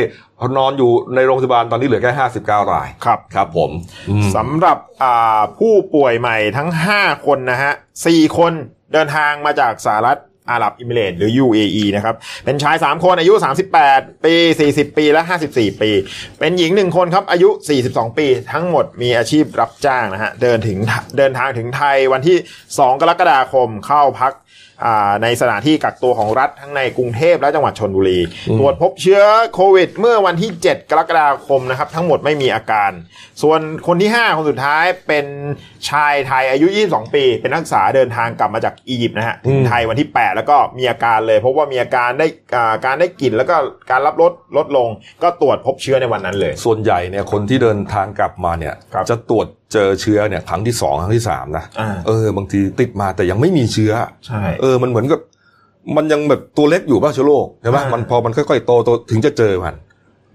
[0.58, 3.72] นอนอยู่ในโรงพยาบาลตอนนี้เหลือแค่ห้าสิบเก้าราย ครับ ครับผม
[4.10, 7.72] อืมสำหรับอ่าผู้ป่วยใหม่ทั้ง 5 คนนะฮะ
[8.06, 8.54] 4 คน
[8.94, 13.34] เดินทางมาจากสหรัฐ อาหรับอิมิเรตส์หรือ UAE นะครับ เป็นชาย 3 คนอายุ
[13.80, 14.34] 38 ปี
[14.68, 15.92] 40 ปี และ 54 ปี
[16.40, 17.50] เป็นหญิง 1 คนครับ อายุ
[17.84, 20.78] 42 ปี ทั้งหมดมีอาชีพรับจ้างนะฮะ เดินถึง
[21.18, 24.34] เดินทางถึงไทยวันที่ 2 กรกฎาคมเข้าพัก
[24.86, 28.20] อ่าในสถานที่กักตัวของรัฐทั้งในกรุงเทพและจังหวัดชนบุรี
[28.60, 29.22] ตรวจพบเชื้อ
[29.54, 32.92] โควิด เมื่อวันที่ 7 กรกฎาคมนะครับ ทั้งหมดไม่มีอาการ
[33.42, 35.26] ส่วนคนที่ 5 คนสุดท้ายเป็น
[35.90, 43.56] ชายไทยอายุ 22 ปี เป็นนักศึกษาเดินทางกลับมาจากอียิปต์นะฮะถึงไทยวันที่ 8แล้วก็มีอาการเลย เพราะว่ามีอาการได้อ่าการได้กลิ่นแล้วก็
[43.92, 44.88] การรับรสลดลง
[45.24, 53.92] ก็ตรวจพบเชื้อในวันนั้นเลย ส่วนใหญ่เนี่ยคนที่เดินทางกลับมาเนี่ยครับจะตรวจเจอเชื้อเนี่ยครั้งที่สองครั้งที่สามนะอ่าเออบางทีติดมาแต่ยังไม่มีเชื้อ
[54.26, 55.20] ใช่เออมันเหมือนกับ
[55.96, 59.76] มันยังแบบตัวเล็กอยู่ป่ะเชื้อโรคใช่ไหมอ่ามัมันพอมันค่อยๆโตโตถึงจะเจอมัน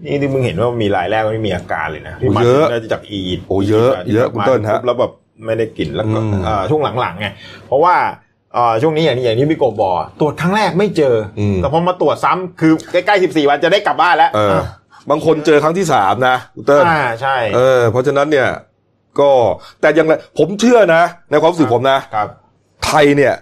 [0.03, 5.11] นี่ที่มึงเห็นว่ามีรายแรกไม่มีอาการเลยนะที่มาโอ้เยอะน่าจะจากอียิปต์โอ้เยอะ เยอะคุณเติ้ลฮะแล้วแบบ
[5.45, 7.27] ไม่ได้กลิ่นแล้วก็อืมเอ่อช่วงหลังๆไง
[7.67, 8.24] เพราะว่าเอ่อ
[8.81, 14.59] ช่วงนี้อย่างที่อย่างที่พี่กบบอกตรวจครั้งแรกไม่เจออมแต่พอมาตรวจซ้ำคือใกล้ๆ14วันจะได้กลับบ้านแล้วเออ
[15.09, 18.49] บางคนเจอครั้งที่สามนะคุณเติ้ลอ่าใช่เออเพราะฉะนั้นเนี่ย
[19.19, 19.31] ก็
[19.81, 22.27] แต่ยังไงผมเชื่อนะ ในความรู้สึกผมนะครับ
[22.85, 23.33] ไทยเนี่ย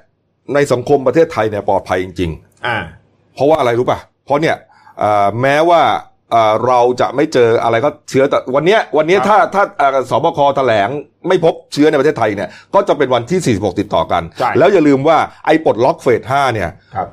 [0.54, 2.32] ในสังคมประเทศไทยเนี่ยปลอดภัยจริง
[2.68, 4.56] อ่าๆเพราะว่าอะไรรู้ป่ะ เพราะเนี่ย
[5.00, 5.82] เอ่อแม้ว่า
[6.34, 10.90] เอ่อเราจะไม่เจออะไรก็เชื้อแต่วันเนี้ยวันเนี้ยครับถ้าถ้าเอ่อสบคแถลง
[11.28, 17.08] ไม่พบเชื้อในประเทศไทยเนี่ยก็จะเป็นวันที่ 46 ติดต่อกันใช่แล้วอย่าลืมว่าไอ้ปลดล็อกเฟส 5 เนี่ยครับ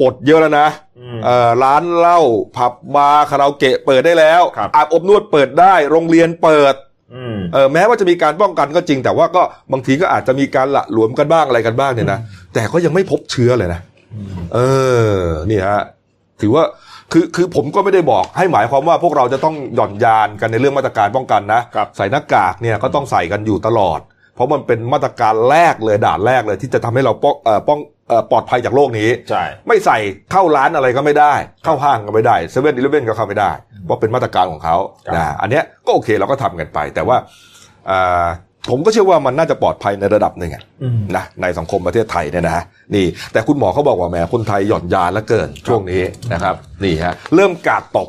[0.00, 0.68] ปลดเยอะแล้วนะ
[1.00, 2.20] อืมเอ่อร้านเหล้า
[2.56, 6.74] ผับบาร์คาราโอเกะเปิดได้แล้วครับอาบอบนวดเปิดได้ โรงเรียนเปิด
[7.14, 12.18] อืมเออแม้ว่าจะมีการป้องกันก็จริง แต่ว่าก็บางทีก็อาจจะมีการละหลวมกันบ้างอะไรกันบ้างเนี่ยนะ
[12.54, 13.80] แต่ก็ยังไม่พบเชื้อเลยนะ
[14.54, 14.58] เอ
[15.18, 15.80] อนี่ฮะ
[16.40, 16.64] ถือว่า
[17.12, 24.00] คือคือผมก็ไม่ได้บอกให้หมายความว่าพวกเราจะต้องหย่อนยานกันในเรื่องมาตรการป้องกันนะครับใส่หน้ากากเนี่ยก็ต้องใส่กันอยู่ตลอด
[24.34, 29.98] เพราะมันเป็นมาตรการแรกเลยด่านแรกเลย ที่จะทำให้เราป้องเอ่อป้องเอ่อปลอดภัยจากโรคนี้ ใช่ ไม่ใส่
[30.32, 33.50] เข้าร้านอะไรก็ไม่ได้ เข้าห้างก็ไม่ได้เซเว่นอีเลฟเว่นก็เข้าไม่ได้
[33.84, 37.16] เพราะเป็นมาตรการของเขาครับนะอันเนี้ยก็โอเคเราก็ทำกันไป แต่ว่า
[37.90, 38.26] อ่า
[38.70, 48.08] ผมก็เชื่อว่ามันน่าจะปลอดภัยในระดับหนึ่งอะอืมนะในสังคมประเทศไทยเนี่ยนะนี่ แต่คุณหมอเขาบอกว่าแหมคนไทยหย่อนยานแล้วเกินช่วงนี้นะครับ นี่ฮะเริ่มกาดตก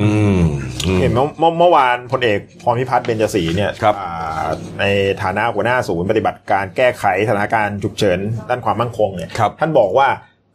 [0.00, 0.42] อืม
[0.86, 4.46] อืมเห็นเมื่อเมื่อเมื่อวานพลเอกพรพิพัฒน์เบญจศรีเนี่ยครับอ่า
[4.80, 4.84] ใน
[5.22, 10.08] ฐานะหัวหน้าศูนย์ปฏิบัติการแก้ไขสถานการณ์ฉุกเฉินด้านความมั่นคงเนี่ยครับท่านบอกว่า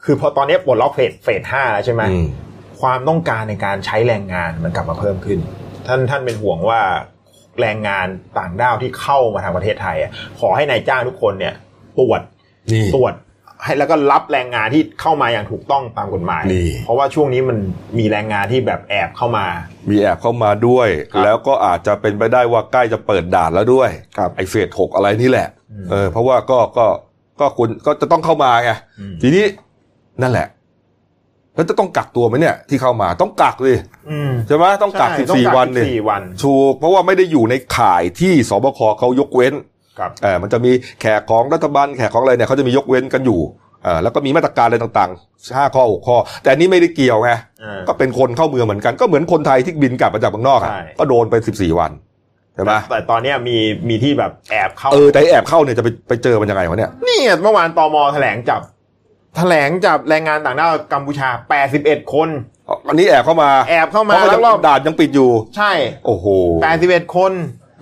[0.06, 2.28] คือพอตอนนี้ปลดล็อกเฟสเฟสห้าแล้วใช่ไหมอืม
[2.82, 5.40] ความต้องการในการใช้แรงงานมันกลับมาเพิ่มขึ้น
[5.88, 6.82] ท่านท่านเป็นห่วงว่า
[7.62, 11.54] แรงงานต่างด้าวที่เข้ามาทางประเทศไทยอะขอให้นายจ้างทุกคนเนี่ย
[12.00, 12.22] ตรวจ
[12.74, 13.14] นี่ตรวจ
[13.64, 17.58] ให้แล้วก็รับแรงงานที่เข้ามาอย่างถูกต้องตามกฎหมายนี่เพราะว่าช่วงนี้มัน
[17.98, 19.46] มีแรงงานที่แบบแอบเข้ามา
[19.90, 26.86] มีแอบเข้ามาด้วยครับแล้วก็อาจจะเป็นไปได้ว่าใกล้จะเปิดด่านแล้วด้วยครับไอเฟสหกอะไรนี่แหละอืมเออเพราะว่าก็ก็
[27.40, 29.46] ก็คุณก็จะต้องเข้ามาไงอืมทีนี้
[30.22, 30.48] นั่นแหละ
[31.58, 33.78] แล้วจะต้องกักตัวไหมเนี่ยที่เข้ามาต้องกักเลย
[34.10, 39.54] อืมใช่ไหมต้องกักใช่สิบต้องสี่วันเลย14วันถูกเพราะว่าไม่ได้อยู่ในข่ายที่สบคเขายกเว้น
[40.00, 43.40] ครับเออมันจะมีแขกของรัฐบาลแขกของอะไรเนี่ยเขาจะมียกเว้นกันอยู่
[43.84, 47.32] เออแล้วก็มีมาตรการอะไรต่างๆห้าข้อหกข้อ แต่อันนี้ไม่ได้เกี่ยวไง
[47.64, 51.92] อ่าก็เป็นคนเข้าเมืองเหมือนกันก็เหมือนคนไทยที่บินกลับมาจากเมืองนอกอะใช่ก็โดนไปสิบสี่วัน
[52.56, 53.58] ใช่ไหมแต่ตอนเนี้ยมี
[53.90, 58.62] มีที่แบบแอบเข้า เออแต่ไอ้แอบเข้าเนี่ยจะไปไปเจอมันยังไงวะเนี่ยนี่เมื่อวานตมแถลงจับ
[59.38, 61.30] แถลงจับแรงงานต่างด้าวกัมพูชา
[61.72, 62.30] 81 คน
[62.88, 65.72] อันนี้แอบเข้ามาแอบเข้ามาเพราะว่าลักลอบด่านยังปิดอยู่ ใช่
[66.06, 66.26] โอ้โห
[66.72, 67.34] 81 คน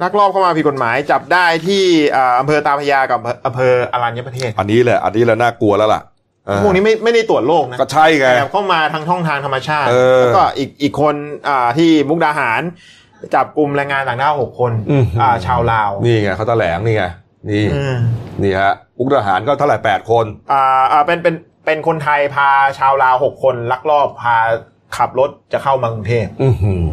[0.04, 1.84] ลักลอบเข้ามาผิดกฎหมายจับได้ที่
[2.16, 6.02] อ่าอำเภอตาพระยากับอำเภออรัญญประเทศ อันนี้แหละ อันนี้แหละน่ากลัวแล้วล่ะ
[6.46, 11.16] เออพวกนี้ไม่ไม่ได้ตรวจโรคนะก็ใช่ไงแอบเข้ามาทางช่องทางธรรมชาติเออแล้วก็อีกอีกคน
[11.48, 12.62] อ่าที่มุกดาหาร
[13.36, 17.06] จับกลุ่มแรงงานต่างด้าวหกคนอื้อหืออ่อ่าชาวลาว นี่ไงเขาแถลงนี่ไง
[17.50, 17.98] นี่อืม
[18.44, 24.36] นี่ฮะอุกทหารก็เท่าไหร่แปดคนอ่าอ่าเป็นเป็นเป็นคนไทยพาชาวลาวหกคนลักลอบพา
[24.98, 26.84] ขับรถจะเข้ามากรุงเทพอือหือ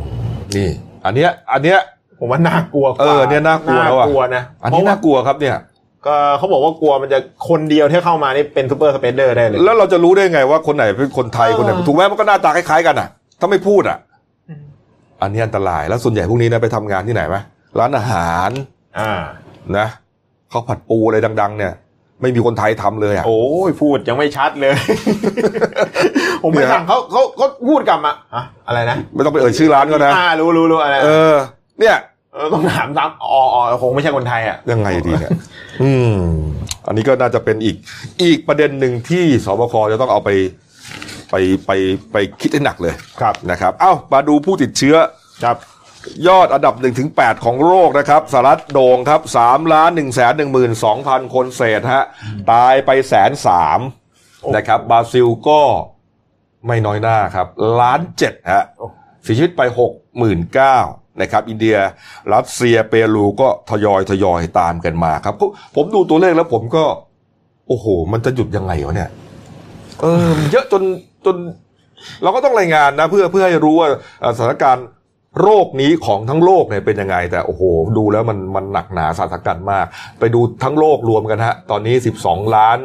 [0.56, 0.68] นี่
[1.04, 1.78] อันเนี้ย อันเนี้ย
[2.18, 5.56] ผมว่าน่ากลัวกว่าเออเนี่ยน่ากลัวแล้วอะน่ากลัวนะอันนี้ราะว่าน่ากลัวครับเนี่ย
[6.06, 13.08] ก็เขาบอกว่ากลัวมันจะคนเดียวที่เข้ามานี่เป็น super spreader ได้เลย แล้วเราจะรู้ได้ไงว่าคนไหนเป็นคนไทยเออคนไหนถูกไหมมันก็หน้าตาคล้ายๆกันอะ
[13.40, 13.98] ถ้าไม่พูดอะ
[15.22, 17.36] อันนี้อันตรายแล้วส่วนใหญ่พวกนี้นะไปทำงานที่ไหนไหม
[17.78, 18.50] ร้านอาหาร
[18.98, 19.12] อ่า
[19.78, 19.86] นะ
[20.52, 21.72] ข้าวผัดปูอะไรดัง ๆ เนี่ย
[22.20, 24.74] ไม่มีคนไทยทำเลยอะโอ้ยพูดยังไม่ชัดเลย
[26.42, 31.34] ผมไปเนี่ยสั่งเขาเขาเขาพูดกลับมาอะอะไรนะ ไม่ต้องไปเอ่ยชื่อร้านก็นะอ่ารู้รู้รู้อะไรนะเออ
[31.80, 31.96] เนี่ย
[32.32, 35.30] เออต้องถามซ้ำอ๋ออ๋อคงไม่ใช่คนไทยอะยังไงดีเนี่ย
[35.82, 36.16] อืม
[36.86, 37.76] อันนี้ก็น่าจะเป็นอีก
[38.22, 40.30] อีกประเด็นหนึ่งที่สบคจะต้องเอาไป
[41.30, 41.34] ไป
[41.66, 41.70] ไป
[42.12, 44.96] ไปคิดให้หนักเลยครับนะครับ เอ้ามาดูผู้ติดเชื้อ
[45.44, 45.56] ครับ
[46.26, 52.04] ยอดอันดับ1ถึง8ของโลกนะครับสหรัฐโด่งครับ3ล้าน1แสน1 2 0 0 0 คนเศษฮะ
[52.52, 53.80] ตายไปแสนสาม
[54.56, 55.60] นะครับบราซิลก็
[56.66, 57.46] ไม่น้อยหน้าครับ
[57.80, 58.64] ล้านเจ็ดฮะ
[59.22, 59.90] เสียชีวิตไป 6 9 0
[60.22, 61.76] 0 0นะครับอินเดีย
[62.32, 65.34] รัสเซียเปรูก็ทยอยทยอยตามกันมาครับ
[65.76, 66.84] ผมดูตัวเลขแล้วผมก็
[67.68, 69.10] โอ้โห มันจะหยุดยังไงวะเนี่ย
[70.00, 70.82] เออเยอะจน
[71.26, 71.36] จน
[72.22, 73.88] เราก็ต้องรายงานนะ เพื่อเพื่อให้รู้ว่า
[74.36, 74.86] สถานการณ์
[75.40, 77.62] โรคนี้ของทั้งโลกเนี่ยเป็นยังไง แต่โอ้โห
[77.96, 79.86] ดูแล้วมันมันหนักหนาสาหัสกันมาก
[80.18, 82.78] ไปดูทั้งโลกรวมกันฮะ ตอนนี้ 12 ล้าน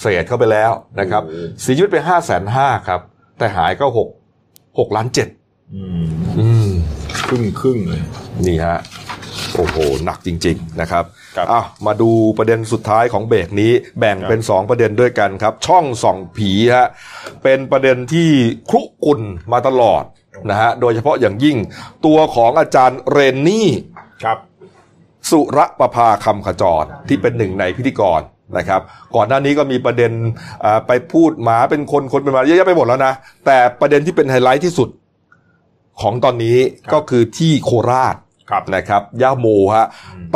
[0.00, 1.22] เศษเข้าไปแล้วนะครับ
[1.60, 3.00] เสียชีวิตไป5 5 0 0 0ครับ
[3.38, 3.86] แต่หายก็
[4.36, 5.28] 6 6ล้านเจ็ด
[5.74, 6.70] อืมอืม
[7.26, 8.02] ครึ่งครึ่งเลย
[8.46, 8.78] นี่ฮะ
[9.56, 11.04] โอ้โห หนักจริง ๆ นะครับ
[11.36, 16.88] ครับอะมาดูประเด็นสุดท้ายของเบรกนี้แบ่งเป็น 2 ประเด็นด้วยกันครับ ช่องส่องผีฮะ
[17.42, 18.28] เป็นประเด็นที่
[18.70, 19.20] ครุกุ่น
[19.52, 20.02] มาตลอด
[20.50, 21.56] นะฮะโดยเฉพาะอย่างยิ่ง
[22.06, 23.68] ตัวของอาจารย์เรนนี่
[24.24, 24.38] ครับ
[25.30, 28.20] สุรประภาคำขจรที่เป็นหนึ่งในพิธีกร
[28.58, 28.80] นะครับ
[29.14, 30.12] ก่อนหน้านี้ก็มีประเด็น
[30.64, 33.12] อ่าไปพูดหมาเป็นคนคนเป็นหมาเยอะแยะไปหมดแล้วนะ
[33.46, 34.88] แต่ประเด็นที่เป็นไฮไลท์ที่สุด
[36.00, 38.16] ของตอนนี้ครับก็คือที่โคราช
[38.50, 39.46] ครับนะครับย่าโม
[39.76, 39.86] ฮะ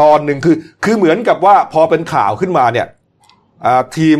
[0.01, 2.87] ตอนหนึ่งคือคือเหมือนกับว่าพอเป็นข่าวขึ้นมาเนี่ย
[3.67, 4.19] อ่าทีม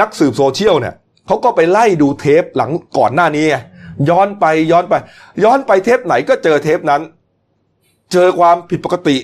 [0.00, 0.94] นักสืบโซเชียลเนี่ย
[1.26, 3.56] เขาก็ไปไล่ดูเทปหลังก่อนหน้านี้ไง
[4.10, 4.94] ย้อนไปย้อนไป
[5.44, 7.02] ย้อนไปเทปไหนก็เจอเทปนั้น
[8.12, 9.16] เจอความผิดปกติ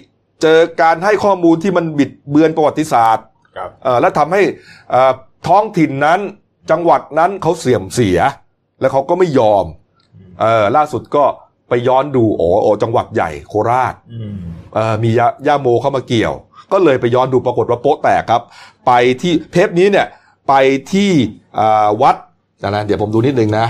[0.43, 3.25] เจอการให้ข้อมูลที่มันบิดเบือนประวัติศาสตร์
[3.57, 4.43] ครับเอ่อและทำให้
[4.91, 5.13] เอ่อ
[5.49, 6.21] ท้องถิ่นนั้น
[6.71, 8.19] จังหวัดนั้นเขาเสื่อมเสีย
[8.81, 9.65] แล้วเขาก็ไม่ยอม
[10.41, 11.25] เออล่าสุดก็
[11.69, 14.37] ไปย้อนดูโอ้โอจังหวัดใหญ่โคราชอืม
[14.75, 16.35] เอ่อมียาย่าโมเข้ามาเกี่ยว
[16.73, 18.43] ก็เลยไปย้อนดูปรากฏว่าโป๊ะแตกครับ
[18.87, 20.07] ไปที่เทปนี้เนี่ย
[20.49, 20.55] ไป
[20.93, 21.11] ที่
[21.59, 22.17] อ่าวัด
[22.63, 23.67] นะเดี๋ยวผมดูนิดนึงนะ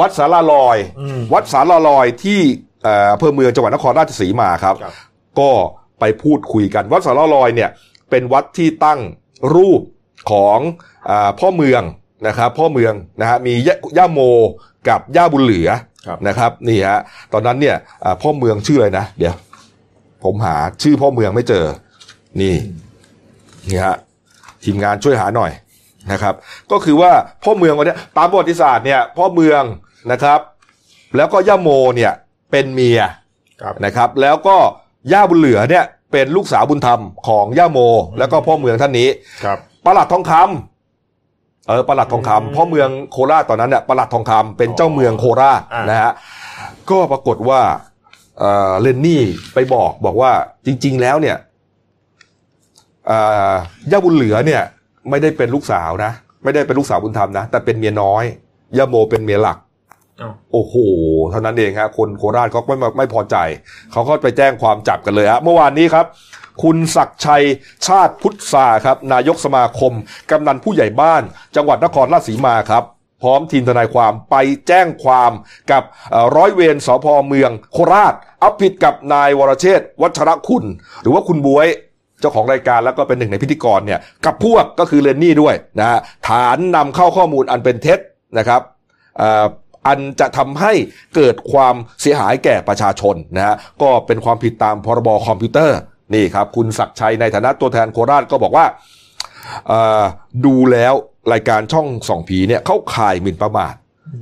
[0.00, 2.40] วัดสาราลอยอืมวัดสาราลอยที่
[2.82, 4.94] เอ่ออำเภอเมืองจังหวัดนครราชสีมาครับครับ
[5.40, 5.50] ก็
[6.00, 7.70] ไปพูดคุยกัน วัดสาราลอยเนี่ย
[8.10, 9.00] เป็นวัดที่ตั้ง
[9.54, 9.80] รูป
[10.30, 10.58] ของ
[11.10, 11.82] อาพ่อเมือง
[12.26, 14.20] นะครับ พ่อเมืองนะฮะมีย่าย่าโม
[14.88, 15.68] กับย่าบุญเหลือ
[16.06, 17.00] ครับนะครับนี่ฮะ
[17.32, 19.34] ตอนนั้นเนี่ยอ่าพ่อเมืองชื่ออะไรนะ เดี๋ยว
[20.24, 21.64] ผมหาชื่อพ่อเมืองไม่เจอ
[22.40, 22.54] นี่
[23.68, 23.96] นี่ฮะ
[24.64, 25.52] ทีมงานช่วยหาหน่อย
[26.12, 26.34] นะครับ
[26.70, 27.10] ก็คือว่า
[27.44, 29.62] พ่อเมืองวันเนี้ยตามประวัติศาสตร์เนี่ย พ่อเมือง
[30.12, 30.40] นะครับ
[31.16, 32.12] แล้วก็ย่าโมเนี่ย
[32.50, 33.00] เป็นเมีย
[33.62, 34.56] ครับนะครับ แล้วก็
[35.12, 37.78] ย่าบุญเหลือเนี่ยเป็นลูกสาวบุญธรรมของย่าโม
[38.18, 39.08] แล้วก็พ่อเมืองท่านนี้
[39.44, 46.12] ครับประหลัดทองคำเออประหลัดทองคำอืมพ่อเมืองโคราชตอนนั้นเนี่ยประหลัดทองคำเป็นเจ้าเมืองโคราชอ่านนะฮะ
[46.90, 47.60] ก็ปรากฏว่า
[48.38, 49.22] เอ่อเลนนี่
[49.54, 50.32] ไปบอกบอกว่า
[50.66, 51.36] จริง ๆ แล้วเนี่ย
[53.06, 53.18] เอ่
[53.52, 53.54] อ
[53.92, 54.62] ย่าบุญเหลือเนี่ย
[55.10, 56.12] ไม่ได้เป็นลูกสาวนะ
[56.44, 58.24] ไม่ได้เป็นลูกสาวบุญธรรมนะ แต่เป็นเมียน้อย
[58.76, 59.65] ย่าโมเป็นเมียหลักอ้าว
[60.52, 60.74] โอ้โห
[61.30, 63.36] เท่านั้นเองฮะคนโคราชเขาไม่ไม่พอใจ
[63.92, 66.06] เขาก็ไปแจ้งความจับกันเลยฮะเมื่อวานนี้ครับ
[66.62, 67.44] คุณศักชัย
[67.86, 69.92] ชาติพุทธาครับ นายกสมาคม
[70.30, 71.22] กำนันผู้ใหญ่บ้าน
[71.56, 72.84] จังหวัดนครราชสีมาครับ
[73.22, 74.36] พร้อมทีมทนายความไป
[74.68, 75.32] แจ้งความ
[75.70, 75.82] กับ
[76.36, 80.64] ร้อยเวรสพเมือง โคราชเอาผิดกับนายวรเชษวัชรคุณ
[81.02, 81.68] หรือว่าคุณบวย
[82.20, 87.98] เจ้าของรายการแล้วก็เป็นหนึ่งในพิธีกรเนี่ยกับพวกก็คือเลนนี่ด้วยนะฮะฐานนำเข้าข้อมูลอันเป็นเท็จ
[88.38, 88.62] นะครับ
[89.86, 90.72] อ่ออันจะทำให้
[91.16, 95.78] เกิดความเสียหายแก่ประชาชนนะฮะก็เป็นความผิดตามพรบคอมพิวเตอร์
[96.14, 98.66] นี่ครับคุณศักดิ์ชัยในฐานะตัวแทนโคราชก็บอกว่า
[99.68, 100.02] เอ่อ
[100.46, 100.94] ดูแล้ว
[101.32, 103.74] รายการช่องส่องผีเนี่ยเข้าข่ายหมิ่นประมาท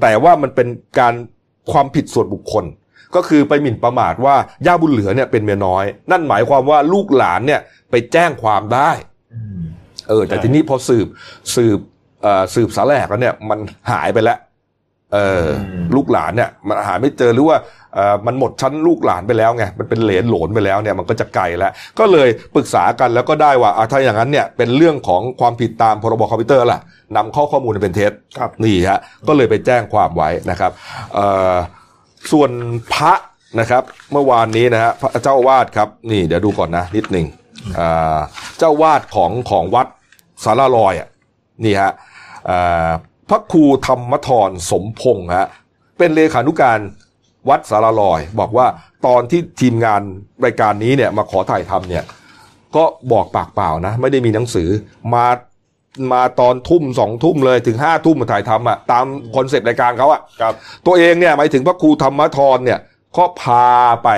[0.03, 1.15] แต่ว่ามันเป็นการ
[1.73, 2.65] ความผิดส่วนบุคคล
[3.15, 8.91] ก็คือไปหมิ่นประมาทว่าย่าบุญเหลือเนี่ยเป็นเมียน้อย นั่นหมายความว่าลูกหลานเนี่ยไปแจ้งความได้
[10.09, 11.07] เออแต่ใช่ทีนี้พอสืบ
[11.55, 11.79] สืบ
[12.23, 13.59] เอ่อสืบสาแหลกแล้วเนี่ยมัน
[13.93, 14.39] หายไปแล้ว
[15.15, 17.59] เอออมลูกหลานเนี่ยมันหาไม่เจอหรือว่า
[17.95, 26.81] เอ่อมันหมดชั้นลูกหลานไปแล้วไงมันเป็นเหลนโหลนไปแล้วเนี่ยมันก็จะไกลแล้ว ก็เลยปรึกษากันแล้วก็ได้ว่าอะถ้าอย่างนั้นเนี่ยเป็นเรื่องของความผิดตามพรบคอมพิวเตอร์ล่ะ
[27.17, 30.73] นำข้อข้อมูลอันเป็นเท็จครับนี่ฮะก็เลยไปแจ้งความไว้นะครับ
[31.15, 31.55] เอ่อ
[32.33, 32.51] ส่วน
[32.95, 33.13] พระ
[33.61, 37.27] นะครับ เมื่อวานนี้นะฮะพระเจ้าอาวาดครับนี่เดี๋ยวดูก่อนนะนิดหนึ่ง
[37.79, 38.19] อ่า
[38.59, 39.87] เจ้าอาวาดของของวัด
[40.45, 41.09] สารลอยอะ
[41.65, 41.93] นี่ฮะ
[42.51, 45.49] อ่าพ ระครูธรรมทรสมพงษ์ฮะ
[45.99, 46.79] เป็นเลขานุการ
[47.49, 48.67] วัดสารลอย บอกว่า
[49.07, 50.03] ตอนที่ทีมงาน
[50.45, 52.05] รายการนี้เนี่ยมาขอถ่ายทำเนี่ย
[52.77, 54.69] ก็บอกปากเปล่านะ ไม่ได้มีหนังสือ
[55.15, 55.27] มา
[56.13, 60.55] มาตอนทุ่มสองทุ่มเลยถึงห้าทุ่มมาถ่ายทำอะตาม concept รายการเขาอะครับ
[60.87, 62.79] ตัวเองเนี่ยหมายถึงพระครูธรรมทรเนี่ย
[63.17, 63.67] ก็พา
[64.03, 64.09] ไป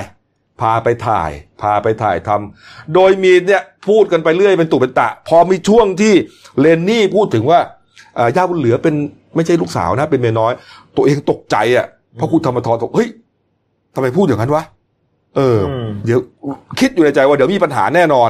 [0.61, 6.13] พาไปถ่าย พาไปถ่ายทำโดยมีเนี่ยพูดกันไปเรื่อยเป็นตุเป็นตะ พอมีช่วงที่
[6.59, 7.76] เลนนี่พูดถึงว่าเอ่อ
[8.35, 8.95] ย่าบุญเหลือเป็น
[9.35, 10.53] ไม่ใช่ลูกสาวนะ เป็นเมียน้อย
[10.95, 11.85] ตัวเองตกใจอะ
[12.19, 13.09] พระครูธรรมทรบอกเฮ้ย
[13.95, 14.63] ทำไมพูดอย่างนั้นวะ
[15.35, 16.19] เอออมเดี๋ยว
[16.79, 18.29] คิดอยู่ในใจว่าเดี๋ยวมีปัญหาแน่นอน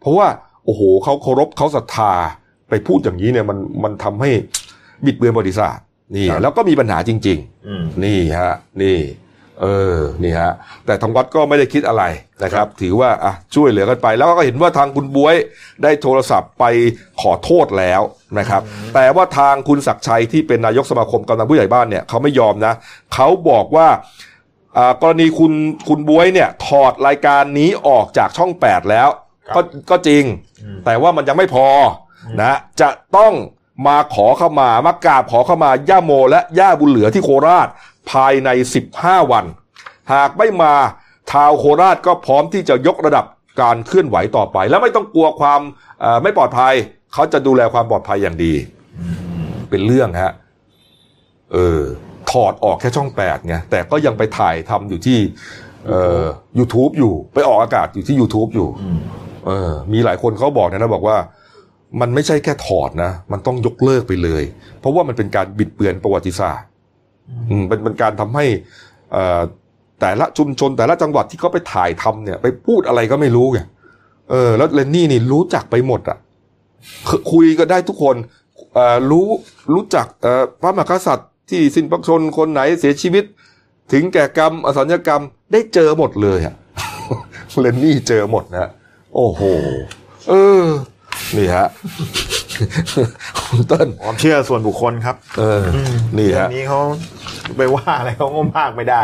[0.00, 0.26] เพราะว่า
[0.64, 2.12] โอ้โหเขาเคารพเขาศรัทธา
[2.68, 4.30] ไปพูดอย่างนี้เนี่ยมันมันทำให้
[5.04, 5.84] บิดเบือนประวัติศาสตร์
[6.16, 8.98] นี่ครับแล้วก็มีปัญหาจริงๆอืมนี่ฮะ นี่
[9.62, 10.52] เออนี่ฮะ
[10.86, 12.04] แต่ทางวัดก็ไม่ได้คิดอะไร
[12.42, 15.36] นะครับ ถือว่าอะช่วยเหลือกันไป แล้วก็เห็นว่าทางคุณบวย
[15.82, 16.64] ได้โทรศัพท์ไป
[17.20, 18.00] ขอโทษแล้ว
[18.38, 18.62] นะครับ
[18.94, 22.74] แต่ว่าทางคุณศักดิ์ชัยที่เป็นนายกสมาคมกำนันผู้ใหญ่บ้านเนี่ยเขาไม่ยอมนะ
[23.14, 23.88] เขาบอกว่า
[24.78, 25.52] อ่ากรณีคุณ
[25.88, 29.08] คุณบวยเนี่ยถอดรายการนี้ออกจากช่อง 8 แล้ว
[29.48, 30.24] ครับก็ก็จริง
[30.62, 31.66] อืมแต่ว่ามันยังไม่พอ
[32.26, 33.34] อนะจะต้อง
[33.88, 37.68] มาขอเข้ามา มากราบขอเข้ามาย่าโมและย่าบุญเหลือที่โคราช
[38.10, 38.48] ภายใน
[38.90, 39.44] 15 วัน
[40.12, 40.74] หากไม่มา
[41.30, 43.24] ชาวโคราชก็พร้อมที่จะยกระดับ
[43.60, 45.60] การเคลื่อนไหวต่อไป แล้วไม่ต้องกลัวความ
[46.22, 46.74] ไม่ปลอดภัย
[47.12, 48.54] เขาจะดูแลความปลอดภัยอย่างดี
[49.70, 50.32] เป็นเรื่องฮะ
[51.52, 51.80] เออ
[52.30, 55.18] ถอดออกแค่ช่องแปดไงแต่ก็ยังไปถ่ายทำอยู่ที่
[55.88, 56.24] เอ่อ
[56.58, 58.68] YouTube อยู่ ไปออกอากาศอยู่ที่ YouTube อยู่
[59.46, 61.16] เออมีหลายคนเขาบอกนะนะบอกว่า
[62.00, 64.42] มันไม่ใช่แค่ถอดนะ มันต้องยกเลิกไปเลย
[64.80, 66.66] เพราะว่ามันเป็นการบิดเบือนประวัติศาสตร์
[67.48, 68.44] อืมเป็นเป็นการทำให้
[69.12, 69.40] เอ่อ
[70.00, 73.60] แต่ละชุมชนแต่ละจังหวัดที่เขาไปถ่ายทำเนี่ย ไปพูดอะไรก็ไม่รู้ไง
[74.30, 76.18] เออ แล้วเลนนี่นี่รู้จักไปหมดอะ
[77.32, 78.16] คุยก็ได้ทุกคน
[78.74, 79.26] เอ่อรู้
[79.74, 83.24] รู้จักเอ่อพระมหากษัตริย์ที่สิ้นพระชนคนไหนเสียชีวิต
[83.92, 85.22] ถึงแก่กรรมอสัญญกรรม
[85.52, 86.54] ได้เจอหมดเลยอะ
[87.60, 88.70] เลนนี่เจอหมดนะ
[89.14, 89.42] โอ้โห
[90.28, 90.66] เออ
[91.36, 91.68] นี่ฮะ
[93.48, 95.62] คุณเติ้ลความเชื่อส่วนบุคคลครับ เออ
[96.18, 96.80] นี่เรื่อฮะงนี้เขา
[97.56, 99.02] ไปว่าอะไรเขาก็มากไม่ได้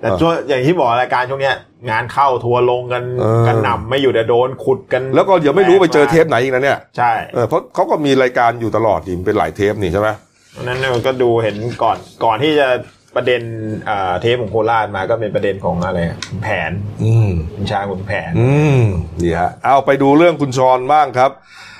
[0.00, 1.56] แต่ช่วงอย่างที่บอกรายการช่วงเนี้ย
[1.90, 10.08] งานเข้าทัวร์ลงกันเออกันหนำไม่อยู่แต่โดนขุดกัน แล้วก็เดี๋ยวไม่รู้ไปเจอเทปไหนอีกนะเนี่ยใช่เออเพราะเขาก็มีรายการอยู่ตลอดนี่เป็นหลายเทปนี่ใช่ไหม
[10.52, 12.68] เพราะฉะนั้นเนี่ยมันก็ดูเห็นก่อนก่อนที่จะ
[13.16, 13.42] ประเด็น
[13.88, 15.98] อ่าเทปของโคราชมาก็เป็นประเด็นของอะไร
[16.28, 16.70] ขุนแผน
[17.02, 18.82] อืมคุณช้างขุนแผน อืม
[19.22, 21.44] นี่ฮะเอาไปดูเรื่องคุณชอนบ้างครับอ่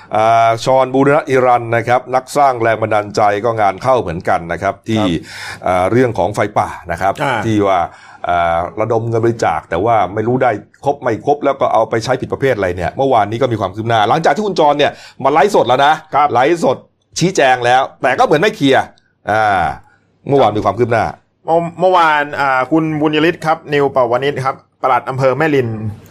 [0.63, 5.03] ชอนบูรณะอิรันนะครับนักสร้างแรงบันดาลใจก็งานเข้าเหมือนกันนะครับ ที่
[5.67, 7.79] อ่าเรื่องของไฟป่านะครับอ่าที่ว่า
[8.27, 10.51] อ่าระดมเงินบริจาค แต่ว่าไม่รู้ได้
[10.85, 14.91] ครบไม่ครบแล้วก็เอาไปใช้ผิดประเภทอะไรเนี่ยเมื่อวานนี้ก็มีความคืบหน้า หลังจากที่คุณจรเนี่ย
[15.23, 15.93] มาไลฟ์สดแล้วนะ
[16.33, 16.77] ไลฟ์สด
[17.19, 18.83] ชี้แจงแล้ว แต่ก็เหมือนไม่เคลียร์
[19.31, 19.63] อ่า
[20.27, 21.03] เมื่อวานมีความคืบหน้า
[21.45, 25.67] เมื่อเมื่อวานอ่าคุณบุญยฤทธิ์ครับนิวปวนิชครับปลัดอำเภอแม่ริน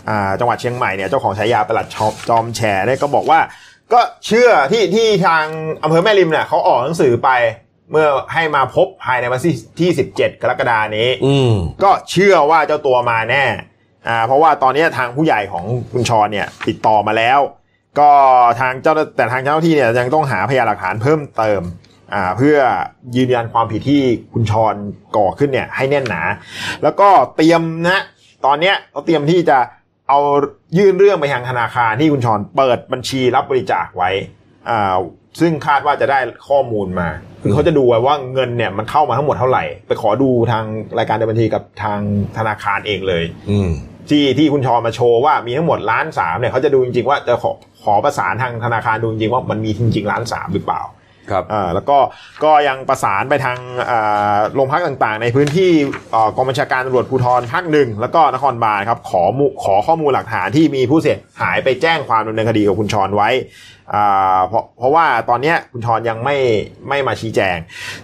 [0.08, 3.40] อ่าจังหวัดเชียงใหม่เนี่ยเจ้าของฉายาปลัดชอบจอมแฉเนี่ยก็บอกว่า
[3.92, 5.44] ก็เชื่อที่ที่ทาง
[5.82, 7.30] อำเภอแม่ริมเนี่ยเขาออกหนังสือไป
[7.90, 13.44] เมื่อให้มาพบภายในวันที่ที่17กรกฎานี้อืมก็เชื่อว่าเจ้าตัวมาแน่
[14.08, 17.40] อ่าเพราะว่าตอนนี้ทางผู้ใหญ่ของคุณชรเนี่ย ติดต่อมาแล้ว
[17.98, 18.10] ก็
[18.60, 21.60] ทางเจ้าแต่ทางเจ้าหน้าที่เนี่ยยังต้องหาพยานหลักฐานเพิ่มเติม
[22.14, 22.56] อ่าเพื่อ
[23.16, 24.74] ยืนยันความผิดที่คุณชร
[25.16, 26.22] ก่อขึ้นเนี่ยให้แน่นหนา
[26.82, 28.00] แล้วก็เตรียมนะ
[28.46, 29.58] ตอนเนี้ยเขาเตรียมที่จะ
[30.10, 30.20] เอา
[30.78, 34.10] ยื่นเรื่องไปทางธนาคารที่คุณชรเปิดบัญชีรับบริจาคไว้
[34.70, 34.96] อ่า
[35.40, 37.08] ซึ่งคาดว่าจะได้ข้อมูลมา
[37.42, 40.64] คือเขาจะดูไว้ว่าเงินเนี่ยมันเข้ามาทั้งหมดเท่าไหร่ ไปขอดูทาง
[40.98, 42.00] รายการเดินบัญชีกับทาง
[42.36, 43.68] ธนาคารเองเลย อืม
[44.08, 47.52] ที่ที่คุณชอมาโชว์ว่ามีทั้งหมดล้านสามเนี่ยเขาจะดูจริงๆว่าจะขอ
[47.82, 50.82] ขอประสานทางธนาคารดูจริงๆว่ามันมีจริงๆล้านสามหรือเปล่า
[51.30, 51.98] ครับอ่าแล้วก็
[52.44, 53.58] ก็ยังประสานไปทาง
[53.90, 55.70] อ่าโรงพักต่างๆ ในพื้นที่
[56.14, 63.28] อ่กองบัญชาการตำรวจภูธรภาคหนึ่งแล้วก็นครบาลครับขอมขอข้อมูลหลักฐานที่มีผู้เสียหายไปแจ้งความดำเนินคดีกับคุณชรไว้
[63.94, 66.36] อ่าเพราะเพราะว่าตอนเนี้ยคุณชรยังไม่
[66.88, 67.56] ไม่มาชี้แจง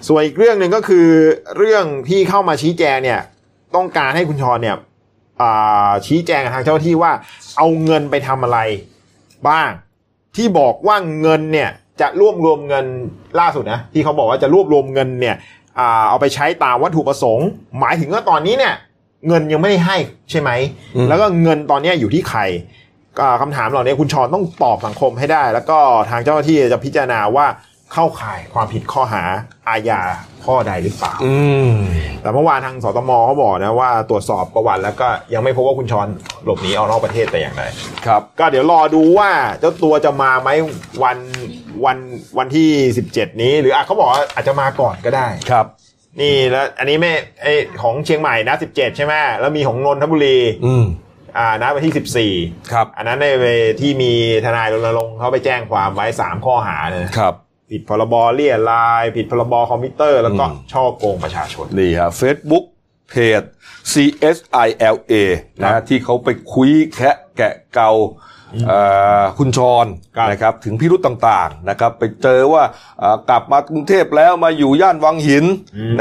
[0.07, 1.09] ส่วนอีกเรื่องหนึ่งก็คือ
[1.57, 3.21] เรื่องที่เข้ามาชี้แจงเนี่ย
[3.77, 4.77] ต้องการให้คุณชรเนี่ย
[5.43, 7.13] อ่าชี้แจงทางเจ้าหน้าที่ว่า
[7.57, 8.59] เอาเงินไปทำอะไร
[9.49, 9.71] บ้าง
[10.37, 12.87] ที่บอกว่าเงินเนี่ย จะรวบรวมเงิน
[13.41, 15.37] ล่าสุดนะที่เขาบอกว่าจะรวบรวมเงินเนี่ย
[15.79, 17.49] อ่าเอาไปใช้ตามวัตถุประสงค์
[17.81, 18.75] หมายถึงว่าตอนนี้เนี่ย
[19.29, 19.97] เงินยังไม่ได้ให้
[20.31, 20.51] ใช่ไหม
[20.97, 22.41] อืมแล้วก็เงินตอนเนี้ยอยู่ที่ใคร
[23.19, 25.79] ก็คำถามเหล่านี้คุณชอนต้องตอบสังคมให้ได้ แล้วก็
[26.11, 27.47] ทางเจ้าหน้าที่จะพิจารณาว่า
[27.97, 29.23] เข้าข่ายความผิดข้อหา
[29.69, 30.01] อาญา
[30.45, 31.37] ข้อใดหรือเปล่าอื
[31.69, 31.71] ม
[32.23, 36.09] แต่เมื่อวานทางสตมเขาบอกนะว่าตรวจสอบประวัติแล้วก็ยังไม่พบว่าคุณชอน
[36.45, 37.63] หลบหนีออกนอกประเทศแต่อย่างใด
[38.07, 40.49] ครับ ก็เดี๋ยวรอดูว่าเจ้าตัวจะมาไหม
[41.03, 41.19] วัน
[41.85, 41.99] วัน
[42.39, 42.71] วันที่
[43.07, 45.67] 17 นี้ หรืออะเขาบอกว่าอาจจะมาก่อนก็ได้ครับ
[46.21, 47.47] นี่แล้วอันนี้ไม่ไอ
[47.83, 50.87] ของเชียงใหม่นะ17ใช่ไหมแล้วมีของนนทบุรี อืม
[51.39, 53.45] อ่านะวันที่14ครับ อันนั้นในเว
[53.81, 54.13] ที่มี
[54.45, 57.35] ทนายรณรงค์เขาไปแจ้งความไว้3ข้อหาเลยนะครับ
[57.71, 62.65] ผิดพรบเลี่ยราย ผิดพรบคอมพิวเตอร์ แล้วก็อืมช่อโกงประชาชน นี่ฮะ Facebook
[63.11, 63.43] เพจ
[63.93, 65.15] CSILA
[65.63, 67.91] นะฮะที่เขาไปคุยแคะแกะเกา
[68.67, 68.79] เอ่
[69.21, 69.87] อคุณชร
[70.17, 72.63] ครับนะครับถึงพิรุธต่างๆนะครับไปเจอว่า
[72.99, 75.45] เอ่อกลับมากรุงเทพแล้วมาอยู่ย่านวังหิน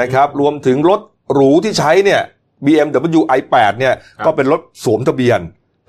[0.02, 1.02] นะครับรวมถึงรถ
[1.34, 2.22] หรูที่ใช้เนี่ย
[2.66, 3.94] BMW i8 เนี่ย
[4.26, 5.40] ก็เป็นรถสวมทะเบียน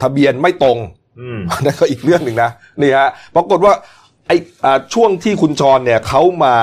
[0.02, 0.78] ทะเบียนไม่ตรง
[1.20, 2.50] อืมนั่นก็อีกเรื่องหนึ่งนะ
[2.80, 3.74] นี่ฮะปรากฏว่า
[4.26, 6.54] ไอ้อ่าช่วงที่คุณชรเนี่ยเขามา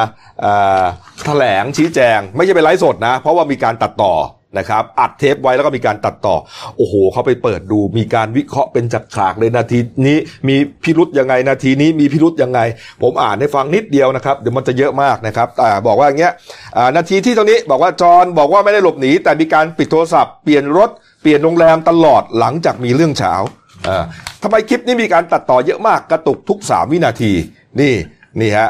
[1.26, 4.14] แถลงชี้แจง ไม่ใช่เป็นไลฟ์สดนะ เพราะว่ามีการตัดต่อ
[4.60, 6.36] นะครับอัดเทปไว้แล้วก็มีการตัดต่อ
[6.78, 12.60] โอ้โหเขาไปเปิดดู มีการวิเคราะห์เป็นจักฉากเลยนาทีนี้ มีพิรุษยังไงนาทีนี้มีพิรุษยังไง
[13.02, 16.34] ผมอ่านให้ฟังนิดเดียวนะครับเดี๋ยวมันจะเยอะมากนะครับอ่าบอกว่าอย่างเงี้ย
[16.78, 20.90] อ่านาทีที่ตรงนี้บอกว่าจรบอกว่าไม่ได้หลบหนีแต่มีการปิดโทรศัพท์เปลี่ยนรถ
[21.22, 23.34] เปลี่ยนโรงแรมตลอดหลังจากมีเรื่องเช้า
[24.44, 27.32] ทำไมคลิปนี้มีการตัดต่อเยอะมากกระตุกทุก 3 วินาที
[27.82, 27.96] นี่
[28.42, 28.70] นี่ฮะ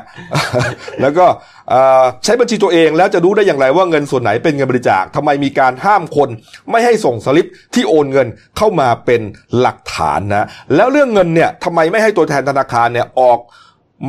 [1.01, 1.25] แล้วก็
[1.69, 6.29] เอ่อใช้บัญชีตัวเองแล้วจะรู้ได้อย่างไรว่าเงินส่วนไหนเป็นเงินบริจาคทำไมมีการห้ามคน
[6.71, 9.21] ไม่ให้ส่งสลิปที่โอนเงินเข้ามาเป็น
[9.59, 13.39] หลักฐานนะ แล้วเรื่องเงินเนี่ยทำไมไม่ให้ตัวแทนธนาคารเนี่ยออก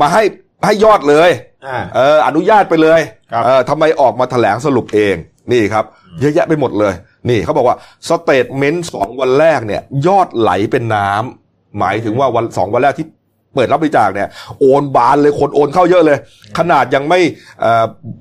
[0.00, 0.22] มาให้
[0.66, 1.30] ให้ยอดเลย
[1.66, 3.00] อ่าเอออนุญาตไปเลย
[3.32, 5.16] ครับเออทำไมออกมาแถลงสรุปเอง
[5.52, 5.84] นี่ครับ
[6.20, 6.94] เยอะแยะไปหมดเลย
[7.28, 7.76] นี่เขาบอกว่า
[8.08, 13.06] statement สองวันแรกเนี่ย ยอดไหลเป็นน้ำหมายถึงว่าวันสองวันแรกที่
[13.54, 14.28] เปิดรับบริจาคเนี่ย
[14.60, 16.18] โอนบานเลยคนโอนเข้าเยอะเลย
[16.58, 17.20] ขนาดยังไม่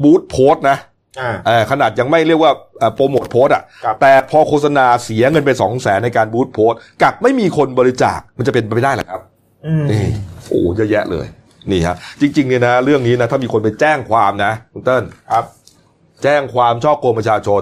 [0.04, 0.78] boost post นะ
[1.20, 9.22] อ่าเอ่อขนาดยังไม่เรียกว่าเอ่อ promote post อะครับแต่พอโฆษณาเสียเงินไปสองแสนในการ boost post กลับไม่มีคนบริจาคมันจะเป็นไปไม่ได้เหรอครับ
[9.66, 10.06] อืมนี่
[10.48, 11.26] โอ้เยอะแยะเลย
[11.72, 15.46] นี่ฮะจริงๆเนี่ยนะ เรื่องนี้นะถ้ามีคนไปแจ้งความนะคุณเติ้ลครับ
[16.24, 17.62] แจ้งความช่อโกงประชาชน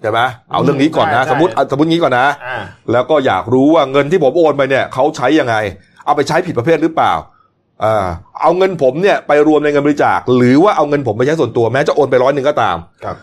[0.00, 0.20] ใช่ไหม
[0.50, 2.62] เอาเรื่องนี้ก่อนนะ ใช่สมมติใช่สมมติงี้ก่อนนะ อ่า
[2.92, 5.56] แล้วก็อยากรู้ว่าเงินที่ผมโอนไปเนี่ยเขาใช้ยังไง
[6.04, 7.12] เอาไปใช้ผิดประเภทหรือเปล่า
[7.84, 8.04] อ่า
[8.40, 13.16] เอาเงินผมเนี่ยไปรวมในเงินบริจาค หรือว่าเอาเงินผมไปใช้ส่วนตัวแม้จะโอนไปร้อยหนึ่งก็ตาม ครับ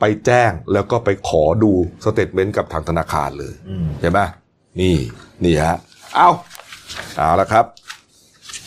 [0.00, 1.72] ไปแจ้งแล้วก็ไปขอดู
[2.04, 4.18] สเตทเมนต์กับทางธนาคารเลยอืม ใช่ไหม
[4.80, 4.96] นี่
[5.44, 5.76] นี่ฮะ
[6.14, 6.28] เอา
[7.16, 7.64] เอาละครับ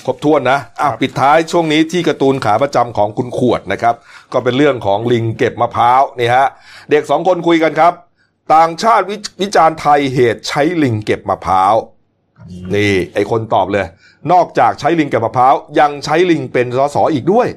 [0.06, 3.96] ครบถ้วนนะอะปิดท้ายช่วงนี้ที่การ์ตูนขาประจำของคุณขวดนะครับ
[4.34, 6.48] ก็เป็นเรื่องของลิงเก็บมะพร้าวนี่ฮะ
[6.92, 7.94] เด็กสองคนคุยกันครับ
[8.54, 11.76] ต่างชาติวิวิจารณ์ไทยเหตุใช้ลิงเก็บมะพร้าว
[12.76, 13.86] นี่ไอคนตอบเลย
[14.32, 17.48] นอกจากใช้ลิงเก็บมะพร้าวยังใช้ลิงเป็นสสอีกด้วย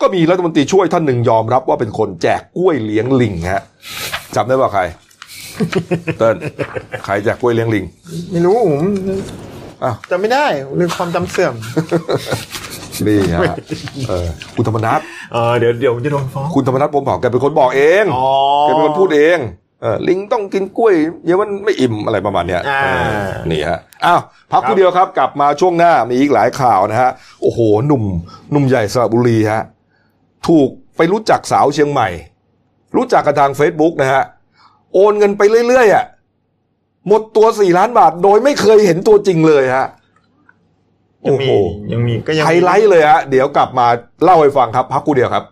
[0.00, 3.62] ก็มีรัฐมนตรีช่วยท่านหนึ่งยอมรับว่าเป็นคนแจกกล้วยเลี้ยงลิงฮะ
[4.36, 4.82] จำได้ป่าใคร
[6.18, 6.36] เติ้ล
[7.04, 7.84] ใครแจกกล้วยเลี้ยงลิง
[8.30, 8.84] ไม่รู้ผม
[9.84, 10.46] อ้าวจำไม่ได้
[10.76, 11.54] เรื่องความจำเสื่อม
[13.06, 13.44] นี่ฮะ
[14.08, 15.00] เออคุณธรรมนัฐ
[15.32, 18.26] เออเดี๋ยวเดี๋ยวผมจะโดนฟ้องคุณธรรมนัฐผมเผาแกเป็นคนบอกเองอ๋อ
[18.62, 19.38] แกเป็นคนพูดเอง
[19.82, 22.88] เออลิงต้องกินกล้วยเดี๋ยวมันไม่อิ่มอะไรประมาณเนี้ยอ่าเอ
[23.26, 24.20] อนี่ฮะอ้าว
[24.52, 27.10] พักครับคู่เดียวครับ กลับมาช่วงหน้ามีอีกหลายข่าวนะฮะ
[27.42, 28.04] โอ้โหหนุ่ม
[28.50, 29.62] หนุ่มใหญ่สระบุรีฮะ
[30.48, 32.08] ถูกไปรู้จักสาวเชียงใหม่
[32.96, 34.22] รู้จักกันทาง Facebook นะฮะ
[34.94, 36.04] โอนเงินไปเรื่อยๆอะ
[37.08, 39.86] หมดตัวสี่ล้านบาทโดยไม่เคยเห็นตัวจริงเลยฮะ
[41.26, 41.52] ยังโอ้มีโห
[41.92, 43.86] ยังมีก็ยังไฮมีไลท์เลยฮะเดี๋ยวกลับมา
[44.22, 45.44] เล่าให้ฟังครับ พักกูเดียวครับ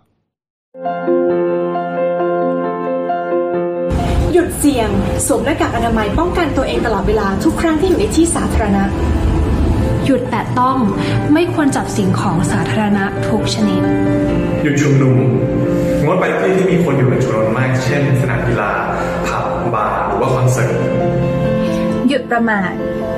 [4.33, 4.89] หยุดเสี่ยง
[5.27, 8.83] สวมหน้ากากอนามัยป้องกันตัวเองตลอดเวลาทุกครั้งที่อยู่ในที่สาธารณะ
[10.05, 10.77] หยุดแตะต้อง
[11.33, 13.81] ไม่ควรจับสิ่งของสาธารณะทุกชนิด
[14.63, 15.17] หยุดชุมนุม
[16.05, 18.71] งดไปที่ที่มีคนอยู่เป็นจำนวนมาก เช่น สนามกีฬา
[19.27, 20.75] ผับบาร์หรือว่าคอนเสิร์ต
[22.09, 22.71] หยุดประมาท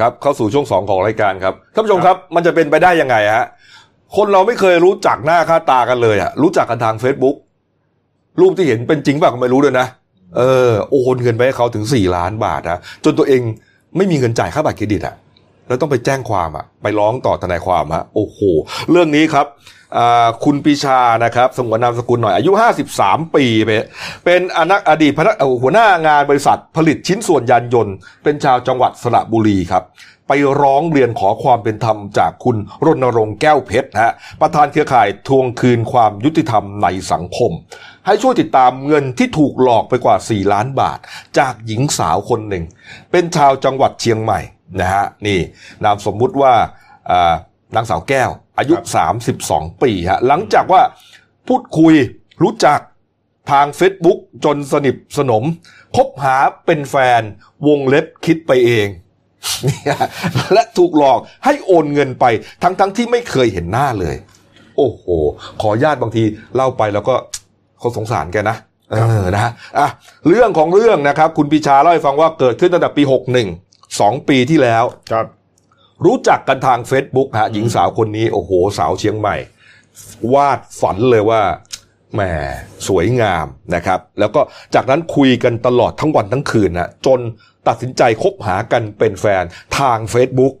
[0.00, 3.46] ครับเข้าสู่ช่วงสองของรายการครับท่านผู้ชมครับ มันจะเป็นไปได้ยังไงฮะ
[4.16, 7.36] คนเราไม่เคยรู้จักหน้าค่าตากันเลยอะรู้จักกันทาง Facebook
[8.40, 9.86] รูปที่เห็นเป็นจริงเปล่าก็ไม่รู้เลยนะ
[10.36, 13.42] เออโอนเงินไปให้เขาถึงสี่ล้านบาทนะจนตัวเอง
[13.96, 15.14] ไม่มีเงินจ่ายค่าบัตรเครดิตอะ
[15.68, 18.38] แล้วต้องไปแจ้งความอะไปร้องต่อทนายความฮะโอ้โห
[18.90, 19.77] เรื่องนี้ครับอ่า
[20.44, 22.52] คุณปีชานะครับสงวนนามสกุลหน่อยอายุ
[22.92, 23.70] 53 ปีไป
[24.24, 29.84] เป็นอนักอดีตพนักหัวหน้างานบริษัทผลิตชิ้นส่วนยานยนต์ เป็นชาวจังหวัดสระบุรีครับ
[30.28, 37.52] ไปร้องเรียนขอความเป็นธรรมจากคุณรณรงค์แก้วเพชรฮะประธานเครือข่ายทวงคืนความยุติธรรมในสังคม
[38.06, 40.98] ให้ช่วยติดตามเงินที่ถูกหลอกไปกว่า 4 ล้านบาท
[41.38, 42.64] จากหญิงสาวคนหนึ่ง
[43.10, 44.40] เป็นชาวจังหวัดเชียงใหม่
[44.80, 45.38] นะฮะนี่
[45.84, 46.52] นามสมมุติว่า
[47.76, 48.74] นางสาวแก้ว อายุ
[49.28, 50.82] 32 ปีฮะหลังจากว่า
[51.48, 51.94] พูดคุย
[52.42, 52.80] รู้จัก
[53.50, 55.44] ทาง Facebook จนสนิทสนม
[55.96, 56.36] คบหา
[56.66, 57.22] เป็นแฟน
[57.66, 58.86] วงเล็บคิดไปเอง
[59.64, 59.98] เนี่ย
[60.52, 62.24] และถูกหลอกให้โอนเงินไป
[62.62, 64.16] ทั้งทั้งที่ไม่เคยเห็นหน้าเลย
[64.76, 65.04] โอ้โห
[65.62, 66.22] ขอญาติบางที
[66.54, 67.14] เล่าไปแล้วก็
[67.78, 68.56] เขาสงสารแกนะ
[68.92, 69.88] เออนะฮะอะ
[70.28, 73.02] เรื่องของเรื่องนะครับ คุณปีชาเล่าให้ฟังว่าเกิดขึ้นตั้งแต่ปี
[73.66, 75.26] 61 2ปีที่แล้วครับ
[76.04, 79.36] รู้จักกันทาง Facebook ฮะหญิงสาวคนนี้โอ้โห สาวเชียงใหม่
[80.34, 81.42] วาดฝันเลยว่า
[82.14, 82.20] แหม
[82.88, 84.40] สวยงามนะครับ แล้วก็
[84.74, 87.20] จากนั้นคุยกันตลอดทั้งวันทั้งคืนนะจน
[87.68, 89.44] ตัดสินใจคบหากันเป็นแฟน
[89.78, 90.54] ทาง Facebook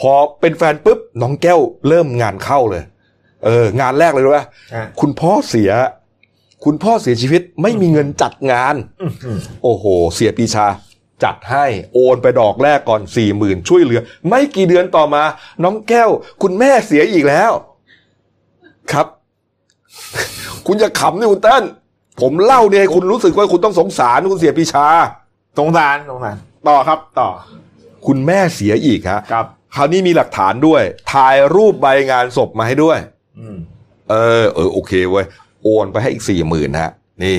[0.00, 2.84] พอเป็นแฟนปุ๊บน้องแก้วเริ่มงานเข้าเลย
[3.44, 4.40] เออ งานแรกเลยรู้ไหม
[4.74, 5.70] อะคุณพ่อเสีย
[6.64, 8.74] คุณพ่อเสียชีวิตไม่มีเงินจัดงาน
[9.62, 9.84] โอ้โห
[10.14, 10.66] เสียปีชา
[11.24, 15.22] จัดให้โอนไปดอกแรกก่อนสี่หมื่นช่วยเหลือ ไม่กี่เดือนต่อมา
[15.64, 16.10] น้องแก้ว
[16.42, 17.52] คุณแม่เสียอีกแล้ว
[18.92, 19.06] ครับ
[20.66, 21.64] คุณจะขำนี่คุณเต้น
[22.20, 24.86] ผมเล่าเนี่ยให้คุณรู้สึกว่าคุณต้องสงสารคุณเสียปีชา
[25.58, 26.36] สงสารสงสาร
[26.68, 27.28] ต่อครับ ต่อ
[28.06, 32.98] คุณแม่เสียอีกฮะครับ คราวนี้มีหลักฐานด้วย ถ่ายรูปใบงานศพมาให้ด้วย
[33.38, 33.56] อืม
[34.10, 35.26] เออ เออโอเคเว้ย
[35.62, 36.92] โอนไปให้อีกสี่หมื่นฮะ
[37.22, 37.38] นี่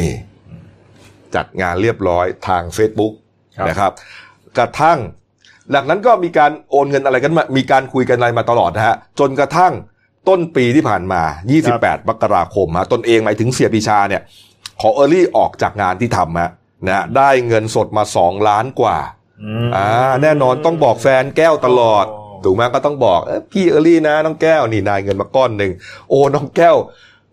[1.36, 3.21] จัดงานเรียบร้อยทาง Facebook ครับ
[3.70, 3.92] นะครับ
[4.58, 5.00] กระทั่ง
[5.72, 9.74] หลังนั้นก็มีการโอนเงินอะไรกันมามีการคุยกันอะไรมาตลอดนะฮะจนกระทั่ง
[10.30, 11.22] ต้นปีที่ผ่านมา
[11.66, 14.22] 28 มกราคมฮะตนเองหมายถึงเสียปีชาเนี่ย
[14.82, 16.52] ขอเออรี่ออกจากงานที่ทำฮะ
[16.88, 18.98] นะฮะได้เงินสดมา 2 ล้านกว่า
[19.76, 19.86] อ่า
[20.22, 25.72] แน่นอนต้องบอกแฟนแก้วตลอดอ๋อถูกไหมก็ต้องบอกเอ้ยพี่เออรี่นะน้องแก้วนี่นายเงินมาก้อนหนึ่ง
[26.10, 26.76] โอ้น้องแก้ว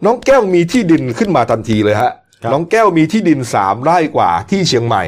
[0.05, 2.13] น้องแก้วมีที่ดินขึ้นมาทันทีเลยฮะครับ
[2.53, 5.05] น้องแก้วมีที่ดินสามไร่กว่าที่เชียงใหม่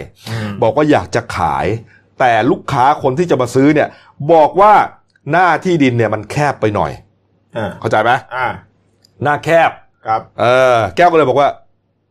[0.63, 1.67] บอกว่าอยากจะขาย
[2.19, 3.89] แต่ลูกค้าคนที่จะมาซื้อเนี่ย
[4.33, 4.73] บอกว่า
[5.33, 6.93] หน้าที่ดินเนี่ยมันแคบไปหน่อย
[7.57, 8.47] อ่าเข้าใจไหมอ่า
[9.23, 9.71] หน้าแคบ
[10.07, 11.49] ครับเออแก้วก็เลยบอกว่า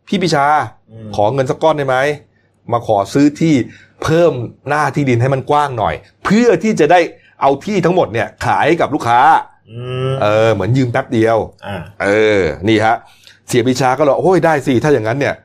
[0.08, 0.46] พี่ปิชา
[1.16, 1.98] ขอเงินสักก้อนได้ไหม
[2.72, 3.56] มาขอซื้อที่
[4.04, 4.34] เพิ่ม
[4.70, 5.96] หน้าที่ดินให้มันกว้างหน่อย
[6.26, 7.00] เพื่อที่จะได้
[7.42, 9.22] เอาที่ทั้งหมดเนี่ยขายให้กับลูกค้า
[9.72, 12.10] อืมเออ เหมือนยืมแป๊บเดียวอ่าเอ
[12.40, 12.96] อ นี่ฮะ
[13.50, 15.36] เสียปิชาก็เลยโอ้ยได้สิถ้าอย่างนั้นเนี่ย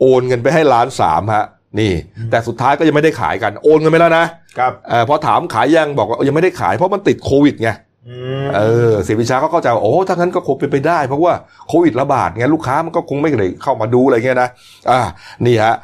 [0.00, 1.44] โอนเงินไปให้ล้านสามฮะ
[1.80, 1.92] นี่
[2.30, 4.24] แต่สุดท้ายก็ยังไม่ได้ขายกัน โอนเงินไปแล้วนะ
[4.58, 7.70] ครับเออพอถามขายยังบอกว่ายังไม่ได้ขายเพราะมันติดโควิดไง
[8.08, 11.32] อืมเออเสียปิชาก็เข้าใจว่าโอ้ถ้างั้นก็คงเป็นไปได้ เพราะว่า
[11.68, 14.48] โควิดระบาดไงลูกค้ามันก็คงไม่ได้เข้ามาดูอะไรเงี้ยนะ
[14.90, 15.00] อ่า
[15.46, 15.74] นี่ฮะ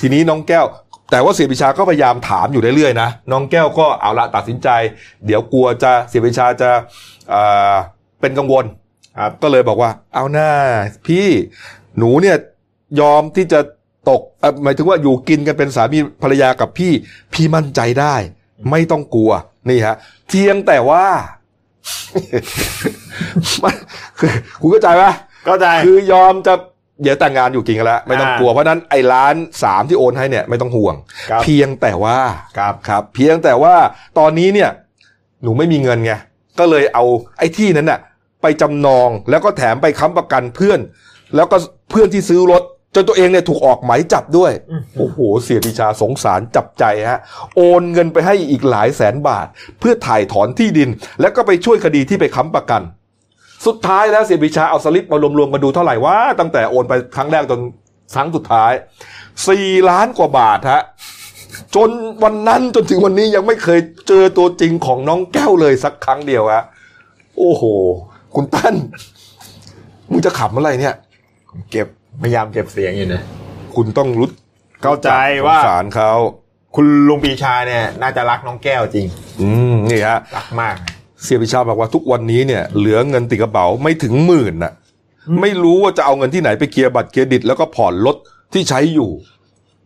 [0.00, 0.66] ทีนี้น้องแก้ว
[1.10, 4.68] แต่ว่าเสียปิชาก็พยายามถามอยู่เรื่อยๆนะน้องแก้วก็เอาละตัดสินใจ
[5.26, 6.70] เดี๋ยวกลัวจะเสียปิชาจะ
[7.32, 7.74] อ่า
[8.20, 8.83] เป็นกังวลครับ
[9.42, 10.50] ก็เลยบอกว่า เอาหน้า
[11.06, 11.26] พี่
[11.98, 12.36] หนูเนี่ย
[13.00, 13.60] ยอมที่จะ
[14.10, 16.92] ตกเอ่อหมายถึงว่าอยู่กินกันเป็นสามีภรรยากับพี่
[17.34, 18.14] พี่มั่นใจได้
[18.70, 19.32] ไม่ต้องกลัว
[19.68, 19.96] นี่ฮะ
[20.28, 21.04] เพียงแต่ว่า
[23.62, 23.74] มัน
[24.18, 25.12] คือคุณเข้าใจปะ
[25.46, 26.54] เข้าใจคือยอมจะ
[27.02, 30.94] เดี๋ยวแต่งงานอยู่กินกันแล้ว ไม่ต้องกลัวเพราะฉะนั้นไอ้ล้านสามที่โอนให้เนี่ยไม่ต้องห่วง
[31.30, 32.16] ครับเพียงแต่ว่า
[32.58, 33.74] ครับครับ เพียงแต่ว่า
[34.18, 34.70] ตอนนี้เนี่ย
[35.42, 36.12] หนูไม่มีเงินไง
[36.58, 37.04] ก็เลยเอา
[37.38, 38.00] ไอ้ที่นั้นน่ะ
[38.44, 40.80] ไปจำนอง แล้วก็แถมไปค้ำประกันเพื่อน
[41.36, 41.56] แล้วก็
[41.90, 42.62] เพื่อนที่ซื้อรถ
[42.94, 44.52] จนตัวเองเนี่ยถูกออกหมายจับด้วย
[44.96, 47.20] โอ้โห เสียดิชาสงสารจับใจฮะ
[47.56, 49.46] โอนเงินไปให้อีกหลายแสนบาท
[49.80, 50.88] เพื่อถ่ายถอนที่ดิน
[51.20, 52.82] แล้วก็ไปช่วยคดีที่ไปค้ำประกัน
[53.66, 57.60] สุดท้ายแล้วเสียบิชาเอาสลิปมารวมๆมาดูเท่าไหร่ว่าตั้งแต่โอนไปครั้งแรกจน
[58.14, 58.72] ครั้งสุดท้าย
[59.48, 60.82] สี่ล้านกว่าบาทฮะ
[61.74, 61.90] จน
[62.24, 66.64] วันนั้นจนถึงวันนี้ยังไม่เคยเจอตัวจริงของน้องแก้วเลยสักครั้งเดียวฮะ
[67.38, 67.62] โอ้โห
[68.36, 68.74] คุณตั้น
[70.10, 70.94] มึงจะขำอะไรเนี่ย
[71.70, 71.86] เก็บ
[72.22, 73.22] พยายามเก็บเสียงอยู่นะ
[73.74, 74.30] คุณต้องรู้
[74.82, 75.10] เข้าใจ
[75.46, 76.12] ว่าสงสารเขา
[76.74, 79.06] คุณลุงปีชาเนี่ย น่าจะรักน้องแก้วจริง
[79.40, 80.76] อืมนี่ฮะรักมาก
[81.22, 84.72] เสียพิชาบอกว่าทุกวันนี้เนี่ย เหลือเงินติดกระเป๋าไม่ถึงหมื่นน่ะ
[85.40, 88.16] ไม่รู้ว่าจะเอาเงินที่ไหนไปเคลียร์บัตรเครดิต แล้วก็ผ่อนรถ
[88.52, 89.10] ที่ใช้อยู่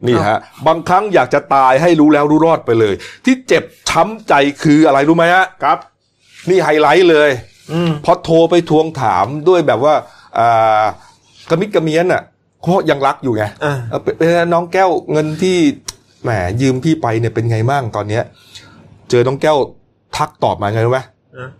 [0.06, 2.94] นี่ฮะ บางครั้งอยากจะตายให้รู้แล้วรู้รอดไปเลย
[3.24, 5.78] ที่เจ็บช้ำใจคืออะไรรู้ไหมฮะครับ
[6.50, 7.57] นี่ไฮไลท์เลยอืม
[8.04, 9.94] พอโทรไปทวงถามด้วยแบบว่า
[10.38, 10.84] อ่า
[11.50, 12.22] กระมิดกระเมียนอะ
[12.62, 15.56] เพราะยังรักอยู่ไงอ่าเออเป็นเป็นไงน้องแก้วเงินที่
[16.22, 18.22] แหมยืมพี่ไปเนี่ยเป็นไงบ้างตอนเนี้ย
[19.10, 19.56] เจอน้องแก้ว
[20.16, 21.00] ทักตอบมาไงรู้ไหม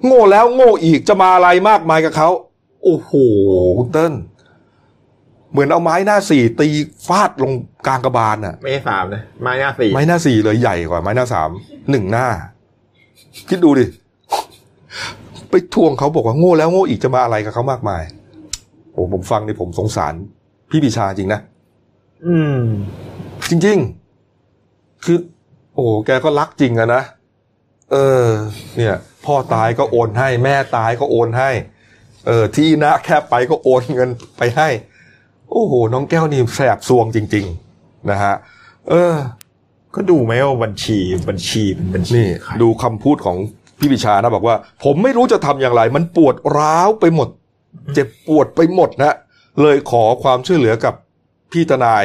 [0.05, 2.29] โง่แล้วโง่อีกจะมาอะไรมากมายกับเขา
[2.85, 3.13] โอ้โห
[3.79, 4.13] คุณเติ้ล
[5.51, 6.69] เหมือนเอาไม้หน้าสี่ตี
[7.09, 7.53] ฟาดลง
[7.87, 11.51] กลางกระบาลน่ะ ไม่ใช่สามนะไม้หน้าสี่ไม้หน้าสี่เลยใหญ่กว่าไม้หน้าสาม
[11.91, 12.27] หนึ่งหน้า
[13.49, 13.85] คิดดูดิ
[15.51, 18.03] ไปทวงเขาบอกว่าโง่แล้วโง่อีกจะมาอะไรกับเขามากมาย
[18.93, 20.15] โอ้ผมฟังนี่ผมสงสาร
[20.71, 21.41] พี่ปิชาจริงนะ
[22.27, 22.61] อืม
[23.51, 23.79] จริง
[24.41, 25.19] ๆ คือ
[25.75, 27.03] โอ้แกก็รักจริงอะนะ
[27.93, 28.25] เออ
[28.77, 28.95] เนี่ย
[29.25, 31.51] พ่อตายก็โอนให้ แม่ตายก็โอนให้
[32.27, 34.69] เออ ที่นะแค่ไปก็โอนเงินไปให้
[35.51, 37.45] โอ้โห น้องแก้วนี่แสบซวงจริง
[37.77, 38.35] ๆ นะฮะ
[38.89, 39.15] เออ
[39.95, 43.37] ก็ดูไหมว่าบัญชีบัญชีเป็นบัญชีนี่ใครดูคำพูดของ
[43.79, 47.29] พี่ปิชานะบอกว่า ผมไม่รู้จะทำอย่างไร มันปวดร้าวไปหมด
[47.95, 49.15] เจ็บปวดไปหมดนะ
[49.63, 50.95] เลยขอความช่วยเหลือกับ
[51.53, 52.05] พี่ทนาย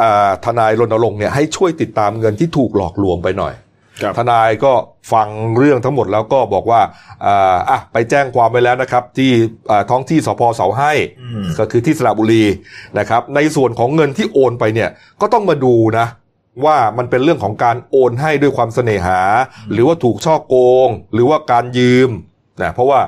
[0.00, 3.54] อ่าทนายรณรงค์เนี่ยให้ช่วยติดตามเงินที่ถูกหลอกลวงไปหน่อย
[4.02, 4.72] ครับทนายก็
[5.12, 5.28] ฟัง
[5.58, 6.80] เรื่องทั้งหมดแล้วก็บอกว่า
[7.26, 9.30] อ่าอะไปแจ้งความไปแล้วนะครับ ที่
[9.70, 12.44] อ่าท้องที่สพเสาให้อืมก็คือที่สระบุรี
[12.98, 14.90] นะครับ ในส่วนของเงินที่โอนไปเนี่ย
[15.20, 16.06] ก็ต้องมาดูนะ
[16.64, 19.20] ว่ามันเป็นเรื่องของการโอนให้ด้วยความเสน่หา
[19.72, 22.10] หรือว่าถูกช่อโกง หรือว่าการยืม
[22.62, 23.00] นะเพราะว่า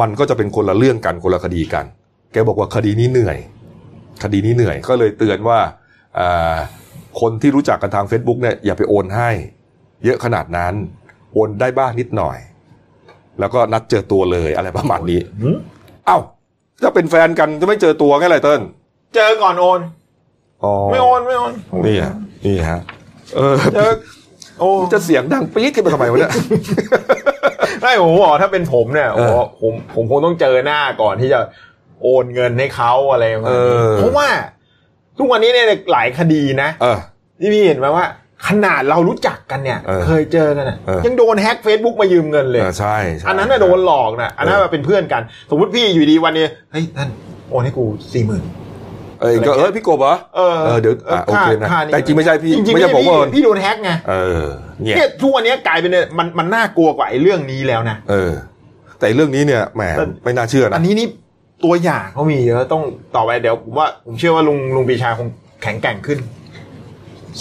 [0.00, 1.84] มันก็จะเป็นคนละเรื่องกันคนละคดีกัน
[2.32, 3.38] แกบอกว่าคดีนี้เหนื่อย
[4.22, 5.58] คดีนี้เหนื่อยก็เลยเตือนว่า
[6.18, 6.56] อ่า
[7.20, 9.30] คนที่รู้จักกันทาง Facebook เนี่ยอย่าไปโอนให้
[10.04, 10.74] เยอะขนาดนั้น
[11.32, 12.38] โอนได้บ้างนิดหน่อย
[13.40, 15.56] แล้วก็นัดเจอตัวเลยอะไรประมาณนี้หืม
[16.06, 16.18] เอ้า
[16.82, 18.60] ถ้าเป็นแฟนกันจะไม่เจอตัวไงไรเติ้ล
[19.14, 19.80] เจอก่อนโอน
[20.62, 21.52] อ๋อไม่โอนไม่โอน
[21.86, 22.14] นี่ฮะ
[22.46, 22.80] นี่ฮะ
[23.36, 23.92] เออเจอ
[24.60, 26.32] โอ้จะเสียงดังปี๊ดขึ้นมาทำไมวะเนี่ย
[27.80, 31.40] ไม่ผมบอกถ้าเป็นผมเนี่ยเออโอ้ผมผมคงต้องเจอหน้าก่อนที่จะ
[32.02, 34.28] โอนเงินให้เขาอะไรประมาณเอนี้อเพราะว่า
[35.18, 36.98] ทุกวันนี้เนี่ยหลายคดีนะเออ
[37.40, 38.06] ที่พี่เห็นไหมว่า
[38.48, 47.08] ขนาดเรารู้จักกันเนี่ยเออเคยเจอกันน่ะเออยังโดนแฮ็กเฟซบุ๊กมายืมเงินเลยเออใช่ใช่อันนั้นน่ะโดนหลอกนะอันนั้นเป็นเพื่อนกัน สมมติพี่อยู่ดีวันนี้เฮ้ยท่าน
[47.50, 48.42] โอนให้กูสี่หมื่น
[49.20, 54.14] เออก็เออพี่กบเหรอเออเออเดี๋ยวอะโอเคนะค่าแต่จริงไม่ใช่พี่จริงๆไม่ใช่ผมพี่โอนพี่โดนแฮ็กไงเอ
[54.44, 54.46] อ
[54.84, 58.32] เนี่ยเนี่ยทุกวันนี้กลายเป็นเนี่ยมันมันน่ากลัวกว่าไอ้เรื่องนี้แล้วนะเออ
[58.98, 61.06] แต่เรื่องนี้เนี่ยแหมแต่ไม่น่าเชื่อนะอันนี้นี่
[61.64, 62.82] ตัวอย่างเขามีเยอะต้อง
[63.16, 65.28] ต่อไปเดี๋ยวผมว่าผมเชื่อว่าลุงลุงปีชาคง
[65.62, 66.18] แข็งแกร่งขึ้น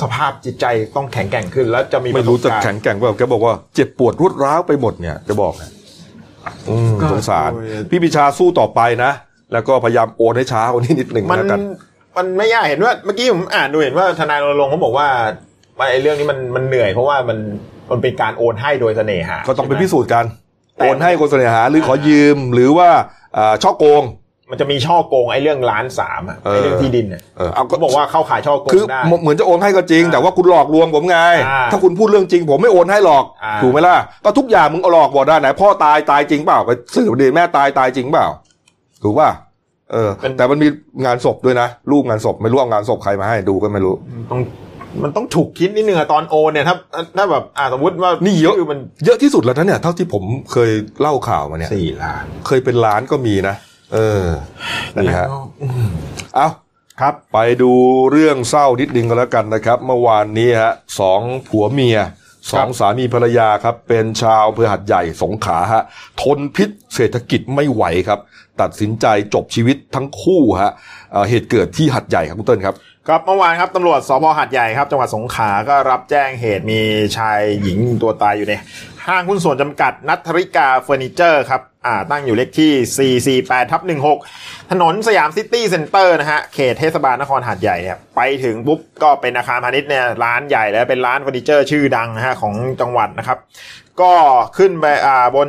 [0.01, 0.65] สภาพจิตใจ
[0.95, 5.69] ต้องแข็งแกร่งขึ้น แล้วจะมีไม่รู้จะปสบกาแข็งแกร่งเปล่าแกบอกว่าเจ็บปวดรวดร้าวไปหมดเนี่ยจะบอกนะ
[6.69, 9.11] อืมก็สงสารโอ้ยพี่ปิชาสู้ต่อไปนะ
[9.53, 11.59] แล้วก็พยายามโอนให้ช้ากว่านี้นิดหนึ่งมันแล้วกัน
[12.17, 15.07] มันไม่ยากเห็นว่าเมื่อกี้ผมอ่านดูเห็นว่าทนายรณรงค์เขาบอกว่า
[15.77, 17.37] ว่าไอ้เรื่องนี้มันมันเหนื่อยเพราะว่ามัน
[17.91, 20.25] มันเป็นการโอนให้โดยเสน่หาก็ต้องไปพิใช่หมสูจน์กัน
[20.75, 22.89] แต่โอนให้คนเสน่หาหรือขอยืมหรือว่า
[23.37, 24.03] อ่าช่อโกง
[24.51, 33.95] มันจะมีช่อโกงไอ้เรื่องล้านสามอะเออไอ้เรื่องที่ดินเนี่ยเออเอาก็เขาบอกว่าเข้าขายช่อโกงคือได้เหมือนจะโอนให้ก็จริงอ่าแต่ว่าคุณหลอกลวงผมไงอ่าถ้าคุณพูดเรื่องจริง ผมไม่โอนให้หรอกอ่าถูกไหมล่ะ
[34.25, 38.27] ก็ทุกอย่างมึงเอาหลอกบอกได้ไหนพ่อตายตายจริงเปล่าไปสืบดิแม่ตายตายจริงเปล่า
[39.03, 39.29] ถูกป่ะ
[39.91, 40.67] เออ แต่มันมี
[41.05, 43.93] งานศพด้วยนะรูปงานศพไม่รู้เอางานศพใครมาให้ดูก็ไม่รู้
[44.31, 44.41] ต้อง
[45.03, 46.75] มันต้องถูกคิดนิดนึงอะตอนโอนเนี่ยถ้า
[47.17, 50.71] ถ้าแบบอ่าสมมติว่านี่เยอะชื่มันเยอะที่สุดแล้วนะเนี่ยเท่าที่ผมเคย
[51.01, 53.55] เล่าข่าวมาเนี่ยสี่ล้าน เคยเป็นล้านก็มีนะ
[53.93, 54.23] เออ
[54.95, 55.27] นี่ฮะ
[55.61, 55.89] อืม
[56.35, 56.47] เอา
[57.01, 57.71] ครับ ไปดู
[58.11, 61.97] เรื่องเศร้านิดนึงก็แล้วกันนะครับ เมื่อวานนี้ฮะสองผัวเมีย
[62.51, 65.83] สองสามีภรรยาครับ เป็นชาวอำเภอหัดใหญ่สงขลาฮะ
[66.21, 68.19] ทนพิษเศรษฐกิจไม่ไหวครับ
[68.61, 70.71] ตัดสินใจจบชีวิตทั้งคู่ฮะ
[71.11, 72.75] เหตุเกิดที่หาดใหญ่ครับคุณเติ้ลครับ
[73.09, 76.79] ครับเมื่อวานครับตำรวจสภหาดใหญ่ครับจังหวัดสงขลาก็รับแจ้งเหตุมี
[77.17, 78.53] ชายหญิงตัวตายอยู่ใน
[79.07, 83.81] ห้างหุ้นส่วนจำกัดนัทธริกาเฟอร์นิเจอร์ครับอ่าตั้งอยู่เลขที่ 448ทับ
[84.27, 93.37] 16 ถนนสยามซิตี้เซ็นเตอร์นะฮะเขตเทศบาลนครหาดใหญ่เนี่ยไปถึงปุ๊บก็เป็นอาคารพาณิชย์เนี่ยร้านใหญ่แล้วเป็นร้านเฟอร์นิเจอร์ชื่อดังนะฮะของจังหวัดนะครับ
[94.01, 94.13] ก็
[94.57, 95.47] ขึ้นไปอ่าบน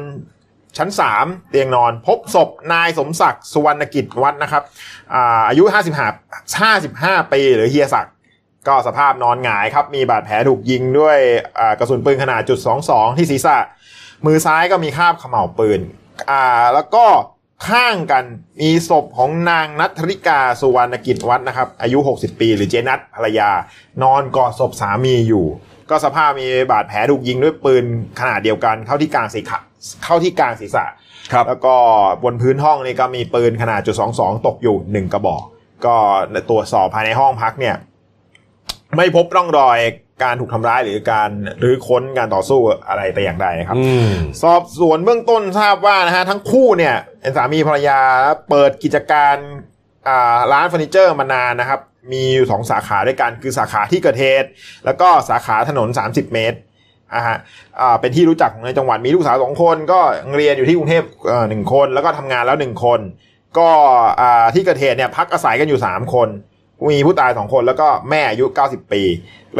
[0.77, 0.89] ชั้น
[1.21, 4.63] 3 เตียงนอน พบศพนายสมศักดิ์สุวรรณกิจวัฒน์นะครับ
[5.15, 5.65] อาอายุ
[6.45, 8.15] 55 55 ปีหรือเฮียศักดิ์
[8.69, 11.19] ก็สภาพนอนหงายครับ มีบาดแผลถูกยิงด้วย
[11.79, 12.59] กระสุนปืนขนาดจุด
[12.89, 13.57] 22 ที่ศีรษะ
[14.27, 15.81] มือซ้ายก็มีคราบเขม่าวปืน
[16.31, 17.07] อ่าแล้วก็
[17.69, 18.25] ข้างกัน
[18.61, 23.51] มีศพของนางนัทริกาสุวรรณกิจวัฒน์นะครับ อายุ 60 ปี หรือเจนัทภรรยา
[24.03, 25.47] นอนกอดศพสามีอยู่
[25.91, 27.85] ก็สภาพมีบาดแผลถูกยิงด้วยปืน
[28.21, 29.59] ขนาดเดียวกัน เข้าที่กลางศีรษะ
[30.05, 30.85] เข้าที่กลางศีรษะ
[31.33, 31.75] ครับแล้วก็
[32.25, 35.43] บนพื้นห้องนี่ก็มีปืนขนาดจุดสองสองตกอยู่หนึ่งกระบอก
[35.87, 35.97] ก็
[36.51, 37.77] ตรวจสอบภายในห้องพักเนี่ย
[38.97, 39.79] ไม่พบร่องรอย
[40.23, 41.31] การถูกทำร้ายหรือการ
[41.61, 44.13] หรือค้นการต่อสู้อะไรแต่อย่างใดนะครับอืม
[44.43, 48.01] สอบสวนเบื้องต้นทราบว่านะฮะทั้งคู่เนี่ยเป็นสามีภรรยา
[48.51, 49.37] เปิดกิจการ
[50.09, 51.81] อ่าร้านเฟอร์นิเจอร์มานานนะครับ
[52.13, 54.49] มีอยู่สองสาขาด้วยกันคือสาขาที่เกิดเหตุ
[54.85, 56.59] แล้วก็สาขาถนน 30 เมตร
[57.15, 57.39] อ่าฮะ
[57.81, 60.01] อ่าเป็นที่รู้จักของในจังหวัดมีลูกสาวสองคนก็
[60.37, 61.05] เรียนอยู่ที่กรุงเทพ
[61.49, 63.01] หนึ่งคน แล้วก็ทำงานแล้วหนึ่งคน
[63.59, 63.69] ก็
[64.21, 66.29] อ่าที่เกิดเหตุเนี่ยพักอาศัยกันอยู่ 3 คน
[66.89, 69.03] มีผู้ตายสองคนแล้วก็แม่อายุ 90 ปี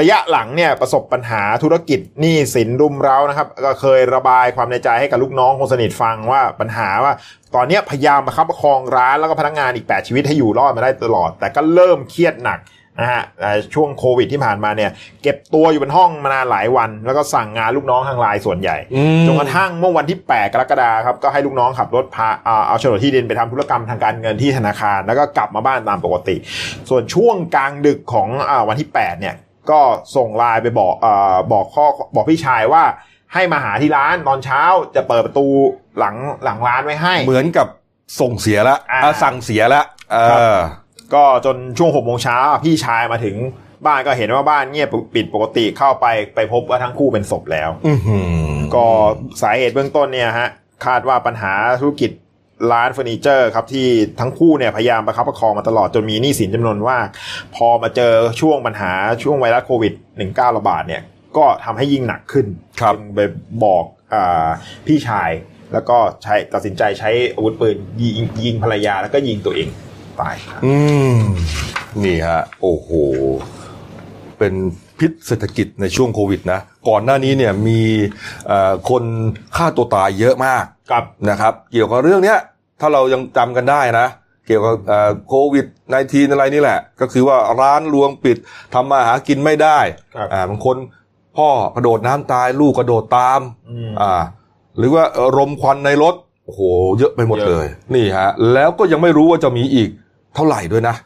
[0.01, 7.13] ระยะหลังเนี่ยประสบปัญหาธุรกิจหนี้สินรุมเร้านะครับ ก็เคยระบายความในใจให้กับลูกน้องคนสนิทฟังว่าปัญหาว่า
[7.55, 12.59] ตอนนี้พยายามประคับประคองร้านแล้วก็พนักงานอีก 8 ชีวิตให้อยู่รอดมาได้ตลอด แต่ก็เริ่มเครียดหนัก
[13.01, 14.91] นะฮะเอ่อช่วงโควิดที่ผ่านมาเนี่ย
[15.23, 26.37] เก็บตัวอยู่บนห้องมานานหลายวัน แล้วก็สั่งงานลูกน้องทางไลน์ส่วนใหญ่อืมจนกระทั่งเมื่อวันที่ 8 กรกฎาคมครับก็ให้ลูกน้องขับรถพาอ่าเอาโฉนดที่ดินไปทำธุรกรรมทางการเงินที่ธนาคาร แล้วก็กลับมาบ้านตามปกติ
[26.89, 29.35] ส่วนช่วงกลางดึกของอาวันที่ 8 เนี่ย
[29.71, 29.81] ก็
[30.17, 32.85] ส่งไลน์ไปบอกอาบอกข้อบอกพี่ชายว่า
[33.35, 34.63] ให้มาหาที่ร้านตอนเช้า
[34.95, 35.47] จะเปิดประตู
[35.99, 37.67] หลังหลังร้านไว้ให้ เหมือนกับ
[38.21, 39.83] ส่งเสียละอ่าอ่าสั่งเสียละ
[40.13, 40.59] เอครับอ
[41.15, 43.37] ก็จนช่วงหกโมงเช้าพี่ชายมาถึง
[43.87, 48.87] บ้านก็เห็นว่าบ้านเงียบปิดปกติเข้าไปไปพบว่าทั้งคู่เป็นศพแล้วอื้อหือก็
[49.43, 50.49] สาเหตุเบื้องต้นเนี่ยฮะ
[50.87, 52.11] คาดว่าปัญหาธุรกิจ
[52.73, 53.87] ร้านเฟอร์นิเจอร์ครับที่
[54.21, 57.07] ทั้งคู่เนี่ยพยายามประคับประคองมาตลอดจนมีหนี้สินจำนวนมาก
[57.57, 58.93] พอมาเจอช่วงปัญหา
[59.23, 59.93] ช่วงไวรัสโควิด
[60.25, 61.03] -19 ระบาดเนี่ย
[61.37, 62.47] ก็ทำให้ยิ่งหนักขึ้น
[62.81, 63.21] ครับจึงไป
[63.65, 63.85] บอก
[64.15, 64.49] อา
[64.87, 65.31] พี่ชาย
[65.73, 69.69] แล้วก็ใช้ตัดสินใจใช้อาวุธปืนยิงยิงภรรยาแล้วก็ยิงตัวเอง
[70.21, 70.75] ตายครับอื
[71.15, 71.19] ม
[72.05, 72.91] นี่ฮะ โอ้โห
[74.39, 74.55] เป็น
[74.99, 77.81] พิษเศรษฐกิจในช่วงโควิดนะ ก่อนหน้านี้เนี่ยมี
[78.47, 79.05] เอ่อคน
[79.57, 82.39] ฆ่าตัวตายเยอะมากครับนะครับ เกี่ยวกับเรื่องเนี้ย
[82.81, 84.07] ถ้าเรายังจำกันได้นะ
[84.47, 85.67] เกี่ยวกับเอ่อโควิด
[86.01, 88.37] -19 อะไรนี่แหละ ก็คือว่าร้านรวงปิด
[88.75, 89.79] ทำมาหากินไม่ได้
[90.15, 90.77] ครับอ่าบางคน
[91.37, 93.41] พ่อกระโดดน้ำตายลูกกระโดดตาม
[93.71, 94.23] อืมอ่า
[94.79, 96.15] หรือว่าเอ่อรมควันในรถ
[96.45, 96.61] โอ้โห
[96.99, 99.91] เยอะไปหมดเยอะเลย นี่ฮะ แล้วก็ยังไม่รู้ว่าจะมีอีก
[100.35, 100.97] เท่าไหร่ด้วยนะ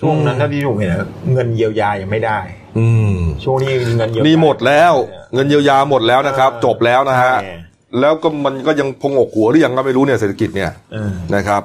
[0.00, 2.38] ช่วงนั้นถ้าที่ผมเห็นนะเงินเยียวยายังไม่ได้
[2.78, 4.92] อืมช่วงนี้เงินเยียวยานี่หมดแล้ว
[5.34, 7.54] เงินเยียวยาหมดแล้วนะครับเออจบแล้วนะฮะใช่
[8.00, 11.62] แล้วก็มันก็ยังพงกหัวหรือยังก็ไม่รู้เนี่ยเศรษฐกิจเนี่ยเออนะครับ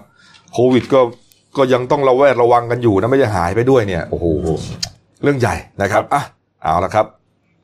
[0.53, 1.01] โควิดก็
[1.57, 4.25] ก็ยังต้องระแวดระวังกันอยู่นะไม่ได้หายไปด้วยเนี่ยโอ้โห
[5.23, 6.23] เรื่องใหญ่นะครับอะ
[6.63, 7.05] เอาละครับ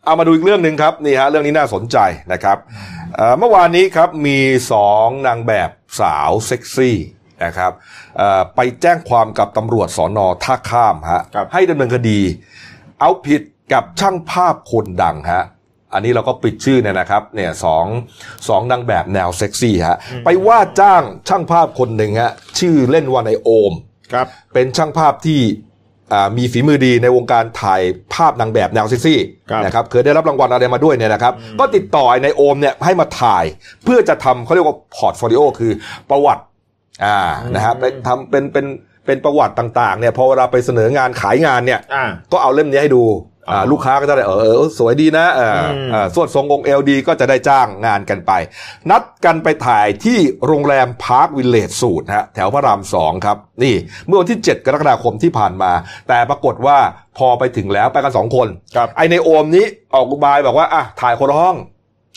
[0.06, 1.98] เอามาดูอีกเรื่องหนึ่งครับนี่ฮะเรื่องนี้น่าสนใจ
[2.34, 2.58] นะครับ
[3.16, 4.40] เอ่อเมื่อวานนี้ครับมี
[4.72, 5.70] สองนางแบบ
[6.02, 6.98] สาวเซ็กซี่
[7.46, 7.72] นะครับ
[8.18, 12.20] เอ่อไปแจ้งความกับตำรวจสอนอท่าข้ามฮะครับให้ดำเนินคดี
[13.00, 13.42] เอาผิด
[13.74, 15.44] กับช่างภาพคนดังฮะ
[15.94, 17.86] อันนี้เราก็ปิดชื่อเนี่ยนะครับเนี่ยสอง
[18.48, 23.74] สองนางแบบแนวเซ็กซี่ฮะไปว่าจ้างช่างภาพคนหนึ่งฮะชื่อเล่นว่านายโอม
[24.14, 25.40] ครับเป็นช่างภาพที่
[26.14, 27.82] อ่ามีฝีมือดีในวงการถ่าย
[28.14, 29.20] ภาพนางแบบแนวเซ็กซี่
[29.50, 33.46] ครับนะครับเคยได้รับรางวัลอะไรมาด้วยเนี่ยนะครับ ก็ติดต่อในโอมเนี่ยให้มาถ่าย
[33.84, 35.72] เพื่อจะทำเขาเรียกว่า portfolio คือ
[36.10, 36.44] ประวัติ
[37.06, 37.20] อ่า
[37.56, 38.66] นะฮะไปทำเป็นเป็น
[39.06, 43.06] เป็นประวัติต่างๆเนี่ยพอเวลาไปเสนองานขายงานเนี่ยอ่า ก็เอาเล่มนี้ให้ดู
[43.50, 48.32] อ่าลูกค้าก็จะได้เออเออสวยดีนะเอออืมเออทรวดทรงองค์เอลดีก็จะได้จ้างงานกันไป
[48.90, 53.76] นัดกันไปถ่ายที่โรงแรมพาร์ควิลเลจสวีทฮะแถวพระรามสองครับ นี่
[54.08, 55.72] เมื่อวันที่ 7 กรกฎาคมที่ผ่านมา
[56.08, 56.78] แต่ปรากฏว่า
[57.18, 61.56] พอไปถึงแล้วไปกันสองคนครับไอ้นายโอมนี้ออกอุบายบอกว่าอะถ่ายคนละห้อง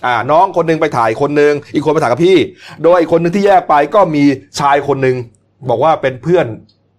[0.07, 2.37] อ่าน้องคนหนึ่งไปถ่ายคนหนึ่ง อีกคนไปถ่ายกับพี่
[2.83, 4.25] โดยอีกคนหนึ่งที่แยกไปก็มี
[4.61, 5.17] ชายคนหนึ่ง
[5.69, 6.47] บอกว่าเป็นเพื่อน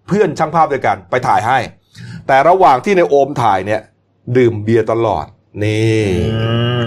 [0.07, 1.57] เพื่อนช่างภาพด้วยกันไปถ่ายให้
[2.27, 3.81] แต่ระหว่างที่นายโอมถ่ายเนี่ย
[4.37, 5.25] ดื่มเบียร์ตลอด
[5.63, 6.05] นี่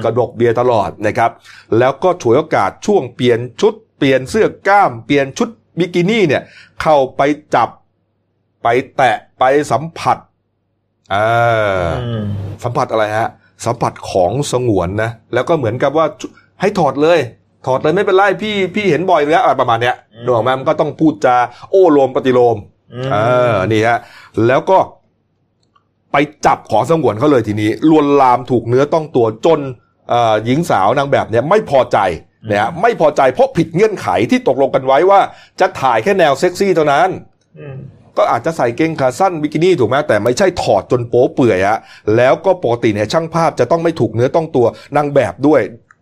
[0.04, 1.30] กระดกเบียร์ตลอดนะครับ
[1.78, 5.48] แล้วก็ฉวยโอกาสช่วงเปลี่ยนชุด เปลี่ยนเสื้อกล้าม เปลี่ยนชุด
[5.78, 6.42] บิกินี่เนี่ย
[6.82, 7.22] เข้าไป
[7.54, 7.68] จับ
[8.62, 10.18] ไปแตะไปสัมผัส
[11.12, 11.16] เอ
[11.78, 12.24] ออ
[12.64, 13.28] สัมผัสอะไรฮะ
[13.66, 16.06] สัมผัสของสงวนนะ แล้วก็เหมือนกับว่า
[16.60, 17.18] ให้ถอดเลย
[17.66, 21.36] ถอดเลยไม่เป็นไรพี่พี่เห็นบ่อยแล้วอะไรประมาณเนี้ยดูออกไหมมันก็ต้องพูดจา
[21.70, 22.56] โอ้โลมปฏิโลม
[23.12, 23.16] เอ
[23.52, 23.98] อนี่ฮะ
[24.46, 24.78] แล้วก็
[26.12, 29.60] ไปจับของสงวนเขาเลยทีนี้ลวนลามถูกเนื้อต้องตัวจน
[30.08, 31.98] เอ่อหญิงสาวนางแบบเนี่ยไม่พอใจ
[32.50, 35.20] นะฮะไม่พอใจเพราะผิดเงื่อนไขที่ตกลงกันไว้ว่า
[35.60, 37.08] จะถ่ายแค่แนวเซ็กซี่เท่านั้น
[38.16, 41.78] ก็อาจจะใส่เกงขาสั้นบิกินี่ถูกไหมแต่ไม่ใช่ถอดจนโป๊เปื่อยฮะ
[42.16, 45.60] แล้วก็ปกติเนี่ยช่างภาพจะต้องไม่ถูกเนื้อต้องตัวนางแบบด้วย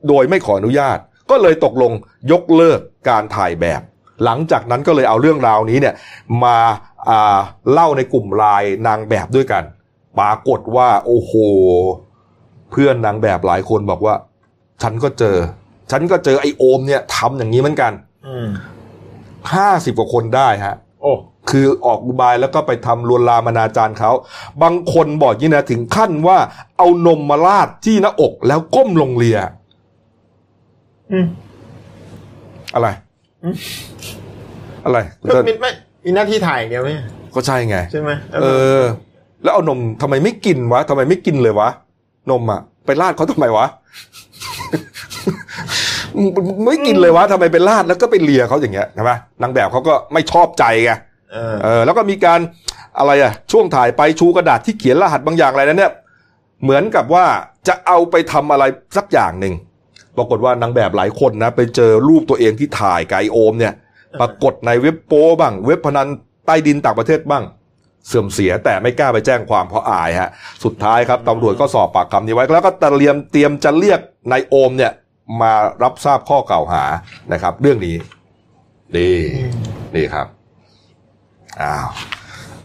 [0.09, 0.99] โดยไม่ขออนุญาต
[1.31, 1.93] ก็เลยตกลง
[2.33, 3.81] ยกเลิกการถ่ายแบบ
[4.25, 5.95] หลังจากนั้นก็เลยเอาเรื่องราวนี้เนี่ย
[6.45, 6.59] มา
[7.09, 7.39] อ่า
[7.73, 9.65] เล่าในกลุ่มไลน์นางแบบด้วยกัน
[10.19, 11.33] ปรากฏว่า โอ้โห
[12.71, 14.15] เพื่อนนางแบบหลายคนบอกว่า
[14.83, 15.37] ฉันก็เจอ
[15.91, 17.93] ฉันก็เจอไอโอมเนี่ยทำอย่างนี้เหมือนกัน
[18.27, 18.49] อืม
[19.55, 21.13] ห้าสิบกว่าคนได้ฮะ โอ้
[21.51, 24.11] คือออกอุบายแล้วก็ไปทำลวนลามอนาจารเขา
[24.63, 26.39] บางคนบอกยี่นะถึงขั้นว่า
[26.79, 29.39] เอานมมาลาดที่หน้าอกแล้วก้มลงเลีย
[31.13, 31.27] อืม
[32.75, 32.89] อะไร
[33.45, 33.57] อืม
[34.85, 34.99] อะไร
[35.35, 35.71] ก็มีไม่
[36.05, 36.91] มีหน้าที่ถ่ายอย่างเดียวไหม
[37.35, 38.11] ก็ใช่ไงใช่ไหม
[38.43, 38.47] เอ
[38.81, 38.83] อ
[39.43, 41.69] แล้วเอานมทำไมไม่กินวะทำไมไม่กินเลยวะ
[42.31, 43.67] นมอะไปลาดเขาทำไมวะ
[46.67, 49.13] ไม่กินเลยวะทำไมไปลาดแล้วก็ไปเลียเขาอย่างเงี้ยใช่ไหม
[49.43, 50.93] นางแบบเขาก็ไม่ชอบใจไง
[51.33, 52.41] เออเออแล้วก็มีการ
[52.99, 55.93] อะไรอะช่วงถ่ายไปชูกระดาษที่เขียนรหัสบางอย่างอะไรนั้นเนี่ย
[56.63, 57.27] เหมือนกับว่า
[57.69, 58.65] จะเอาไปทำอะไร
[58.97, 59.55] สักอย่างหนึ่ง
[60.17, 63.73] ปรากฏว่านางแบบหลายคนนะ ไปเจอรูปตัวเองที่ถ่ายไกบไอ้โอมเนี่ย
[64.21, 66.09] ปรากฏในเว็บโป้บ้าง เว็บพนัน
[66.47, 67.45] ใต้ดินต่างประเทศบ้าง
[68.09, 70.31] เสื่อมเสียแต่ไม่กล้าไปแจ้งความเพราะอายฮะ
[70.65, 74.01] สุดท้ายครับตำรวจก็สอบปากคำนี้ไว้ แล้วก็เตรียมเตรียมจะเรียก
[74.33, 74.93] นายโอมเนี่ย
[75.41, 75.53] มา
[75.83, 76.85] รับทราบข้อกล่าวหา
[77.33, 77.97] นะครับ เรื่องนี้
[78.97, 79.17] นี่
[79.95, 80.27] นี่ครับ
[81.61, 81.89] อ้าว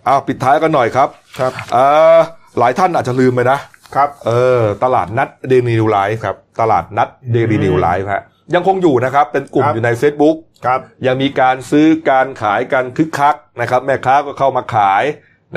[0.07, 1.77] อ้าวปิดท้ายกันหน่อยครับครับเอ
[2.15, 2.17] อ
[2.59, 3.59] หลายท่านอาจจะลืมไปนะ
[3.95, 8.23] ครับเออตลาดนัดเดลินิวส์ไลฟ์ครับ ตลาดนัดเดลินิวส์ไลฟ์ฮะ
[8.55, 10.35] ยังคงอยู่นะครับ เป็นกลุ่มครับอยู่ใน Facebook
[10.65, 15.03] ครับยังมีการซื้อการขายกันคึกคักนะครับ แม่ค้าก็เข้ามาขาย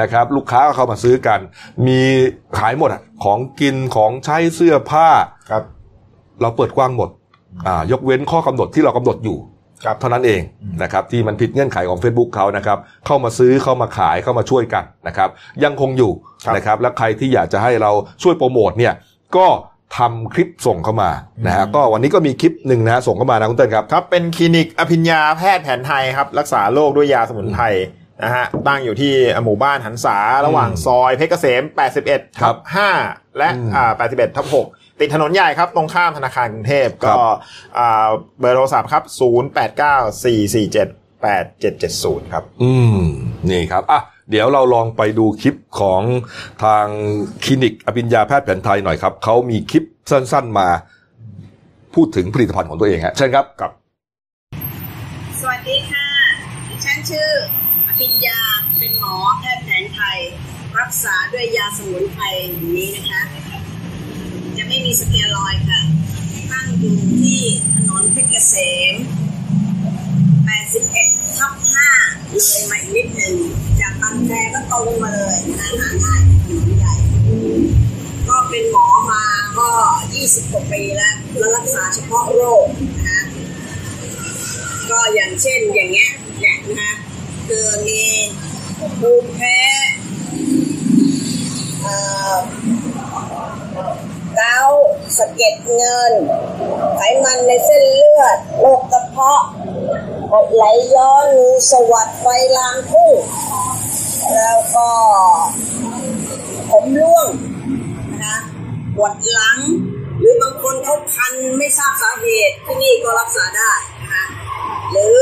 [0.00, 1.40] นะครับ ลูกค้าก็เข้ามาซื้อกัน
[1.86, 2.00] มี
[2.58, 5.08] ขายหมดอะของกินของใช้เสื้อผ้า
[5.50, 5.62] ครับ
[6.42, 7.08] เราเปิดกว้างหมด
[7.66, 9.38] อ่ายกเว้นข้อกำหนดที่เรากำหนดอยู่
[9.84, 10.40] ครับเท่านั้นเอง
[10.82, 15.28] นะครับที่มันผิดเงื่อนไขของ Facebook เขานะครับเข้ามาซื้อเข้ามาขายเข้ามาช่วยกันนะครับ
[15.64, 16.12] ยังคงอยู่
[16.44, 17.90] ครับนะครับและใครที่อยากจะให้เรา
[18.22, 18.92] ช่วยโปรโมทเนี่ย
[19.36, 19.46] ก็
[19.98, 21.10] ทำคลิปส่งเข้ามา
[21.46, 27.64] นะฮะก็วันนี้ก็มีคลิปหนึ่งนะฮะส่งเข้ามานะคุณเต้นครับครับ เป็นคลินิกอภิญญาแพทย์แผนไทยครับ รักษาโรคด้วยยาสมุนไพร
[28.24, 29.12] นะฮะตั้งอยู่ที่
[29.44, 31.62] หมู่บ้านหันษาระหว่างซอยเพชรเกษม
[32.02, 32.58] 81ครัทับบ
[32.98, 37.28] 5 และอืมอ่า81 ทับ 6 ติดถนนใหญ่ครับ ตรงข้ามธนาคารกรุงเทพครัก็บ
[37.78, 38.08] อ่า
[38.40, 39.14] เบอร์โทรศัพท์ครับ 089447
[42.24, 42.98] 8770 ครับ อืม
[43.50, 46.02] นี่ครับ อะ เดี๋ยวเราลองไปดูคลิปของ
[46.64, 46.86] ทาง
[47.44, 50.68] คลินิกอภิญญาแพทย์แผนไทยหน่อยครับ เขามีคลิปสั้นๆมา
[51.94, 53.72] พูดถึงผลิตภัณฑ์ของตัวเองฮะเชิญครับครับ
[55.40, 56.06] สวัสดีค่ะ
[56.68, 57.30] ดิฉันชื่อ
[57.88, 58.40] อภิญญา
[58.78, 60.18] เป็นหมอแพทย์แผนไทย
[60.80, 63.49] รักษาด้วยยาสมุนไพรอย่างนี้นะคะจะ
[64.72, 65.80] ไม่มีสเตียรอยค่ะ
[66.50, 67.40] ตั้งอยู่ที่
[67.74, 68.54] ถนนเพชรเกษ
[68.92, 68.94] ม
[70.56, 71.52] 81ทับ
[71.94, 73.34] 5เลยมาอีกนิดหนึ่ง
[73.80, 76.94] จากบางแคก็ตรงมาเลยนะหาง่ายถนนใหญ่
[78.28, 79.24] ก็เป็นหมอมา
[79.58, 79.68] ก็
[80.10, 82.66] 20กว่าปีแล้ว แล้วรักษาเฉพาะโรค
[82.96, 83.20] นะคะ
[84.90, 86.92] ก็อย่างเช่นอย่างเงี้ยเนี่ยนะ
[87.48, 88.02] คือมี
[89.00, 89.58] ภูมิแพ้
[91.82, 91.94] เอ่
[92.32, 92.34] อ
[94.40, 94.60] ก้า
[95.18, 96.12] สะเก็ดเงิน
[96.96, 99.42] ไขมันในเส้นเลือดโรคกระเพาะ
[100.30, 100.64] กดไหล
[100.94, 102.26] ย้อนรูสวัสดไฟ
[102.56, 103.12] ลามพุ่ง
[104.34, 104.90] แล้วก็
[106.70, 107.28] ผมร่วง
[108.24, 108.36] นะ
[108.96, 109.58] ปวดหลัง
[110.18, 114.24] หรือบางคนเขาคันไม่ทราบสาเหตุที่นี่ก็รักษาได้นะคะ
[114.90, 115.18] หรือ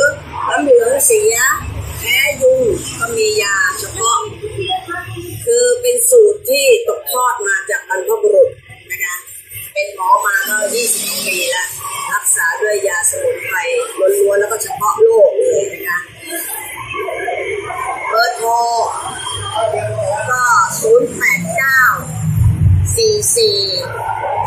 [0.49, 1.37] น้ำเหลืองเสีย
[2.01, 2.63] แพ้ยุง
[2.99, 4.21] ก็มียาเฉพาะ
[5.45, 8.51] คือเป็นสูตรที่ตกทอดมาจากบรรพบุรุษ
[9.79, 10.59] เป็นหมอมาก็
[10.93, 11.69] 20ปีแล้ว
[12.13, 13.57] รักษาด้วยยาสมุนไพร
[14.21, 15.99] ล้วนๆแล้วก็เฉพาะโรคเลยนะคะ
[18.09, 18.51] เบอร์โทร
[20.31, 20.45] ก็
[20.83, 22.97] 0 8 9 4
[23.35, 23.39] 4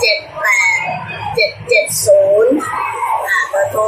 [0.01, 3.83] 7 8 7 7 0ค่ะเบอร์โทร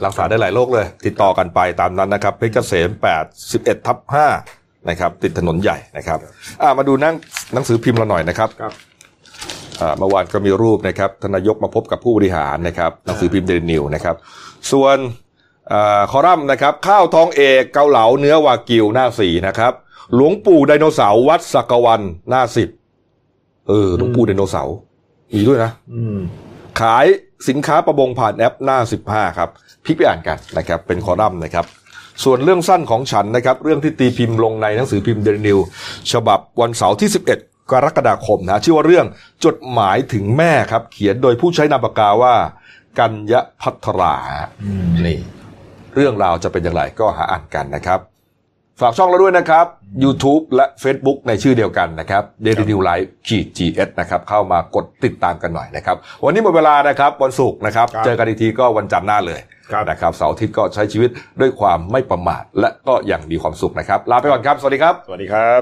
[0.06, 2.90] รักษาได้หลายโรคเลย ติดต่อกันไปตามนั้นนะครับเพชรเกษม
[3.20, 3.98] 8 11ทับ
[4.44, 6.20] 5นะครับติดถนนใหญ่นะครับ
[6.62, 7.16] อ่ามาดูหนั่ง
[7.54, 8.74] หนังสือพิมพ์เราหน่อยนะครับครับ
[9.82, 14.16] อ่าเมื่อวานก็มีรูปนะครับทานนายกมาพบกับผู้บริหารนะครับหนังสือพิมพ์เดลินิวนะครับ
[14.72, 14.98] ส่วน
[15.72, 19.74] อ่าคอรัมน์นะครับ ข้าวทองเอกเกาเหลาเนื้อวากิวหน้าสี่นะครับ
[20.16, 22.70] หลวงปู่ไดโนเสาร์วัดสักวันหน้าสิบ
[23.68, 24.76] เออหลวงปู่ไดโนเสาร์
[25.34, 26.18] มีด้วยนะอืม
[26.82, 27.06] ขาย
[27.48, 28.80] สินค้าประมงผ่านแอปหน้า
[29.10, 29.50] 15 ครับ
[29.86, 31.66] พลิกไปอ่านกันนะครับเป็นคอลัมน์นะครับ
[32.24, 35.60] ส่วนเรื่องสั้นของฉันนะครับ เรื่องที่ตีพิมพ์ลงในหนังสือพิมพ์เดลินิว
[36.12, 37.10] ฉบับวันเสาร์ที่
[37.40, 39.06] 11 กรกฎาคมนะชื่อว่าเรื่อง
[39.46, 42.36] จดหมายถึงแม่ครับ เขียนโดยผู้ใช้นามปากกาว่า
[43.00, 44.16] กัญญพัทรา
[45.06, 45.20] นี่
[45.96, 48.00] เรื่องราวจะเป็นอย่างไรก็หาอ่านกันนะครับ
[48.82, 49.66] ฝากช่องเราด้วยนะครับ
[50.04, 59.40] YouTube และ Facebook ในชื่อเดียวกันนะครับ Daily New Life ขีด GS นะครับเข้ามากดติดตามกันหน่อยนะครับ วันนี้หมดเวลานะครับวันศุกร์นะครับครับเจอกันอีกทีก็วันจันทร์หน้าเลย
[59.72, 61.10] ครับนะครับเสาร์อาทิตย์ก็ใช้ชีวิต
[61.40, 65.62] ด้วยความไม่ประมาท และก็อย่างมีความสุขนะครับ ลาไปก่อนครับ สวัสดีครับ สวัสดีครับ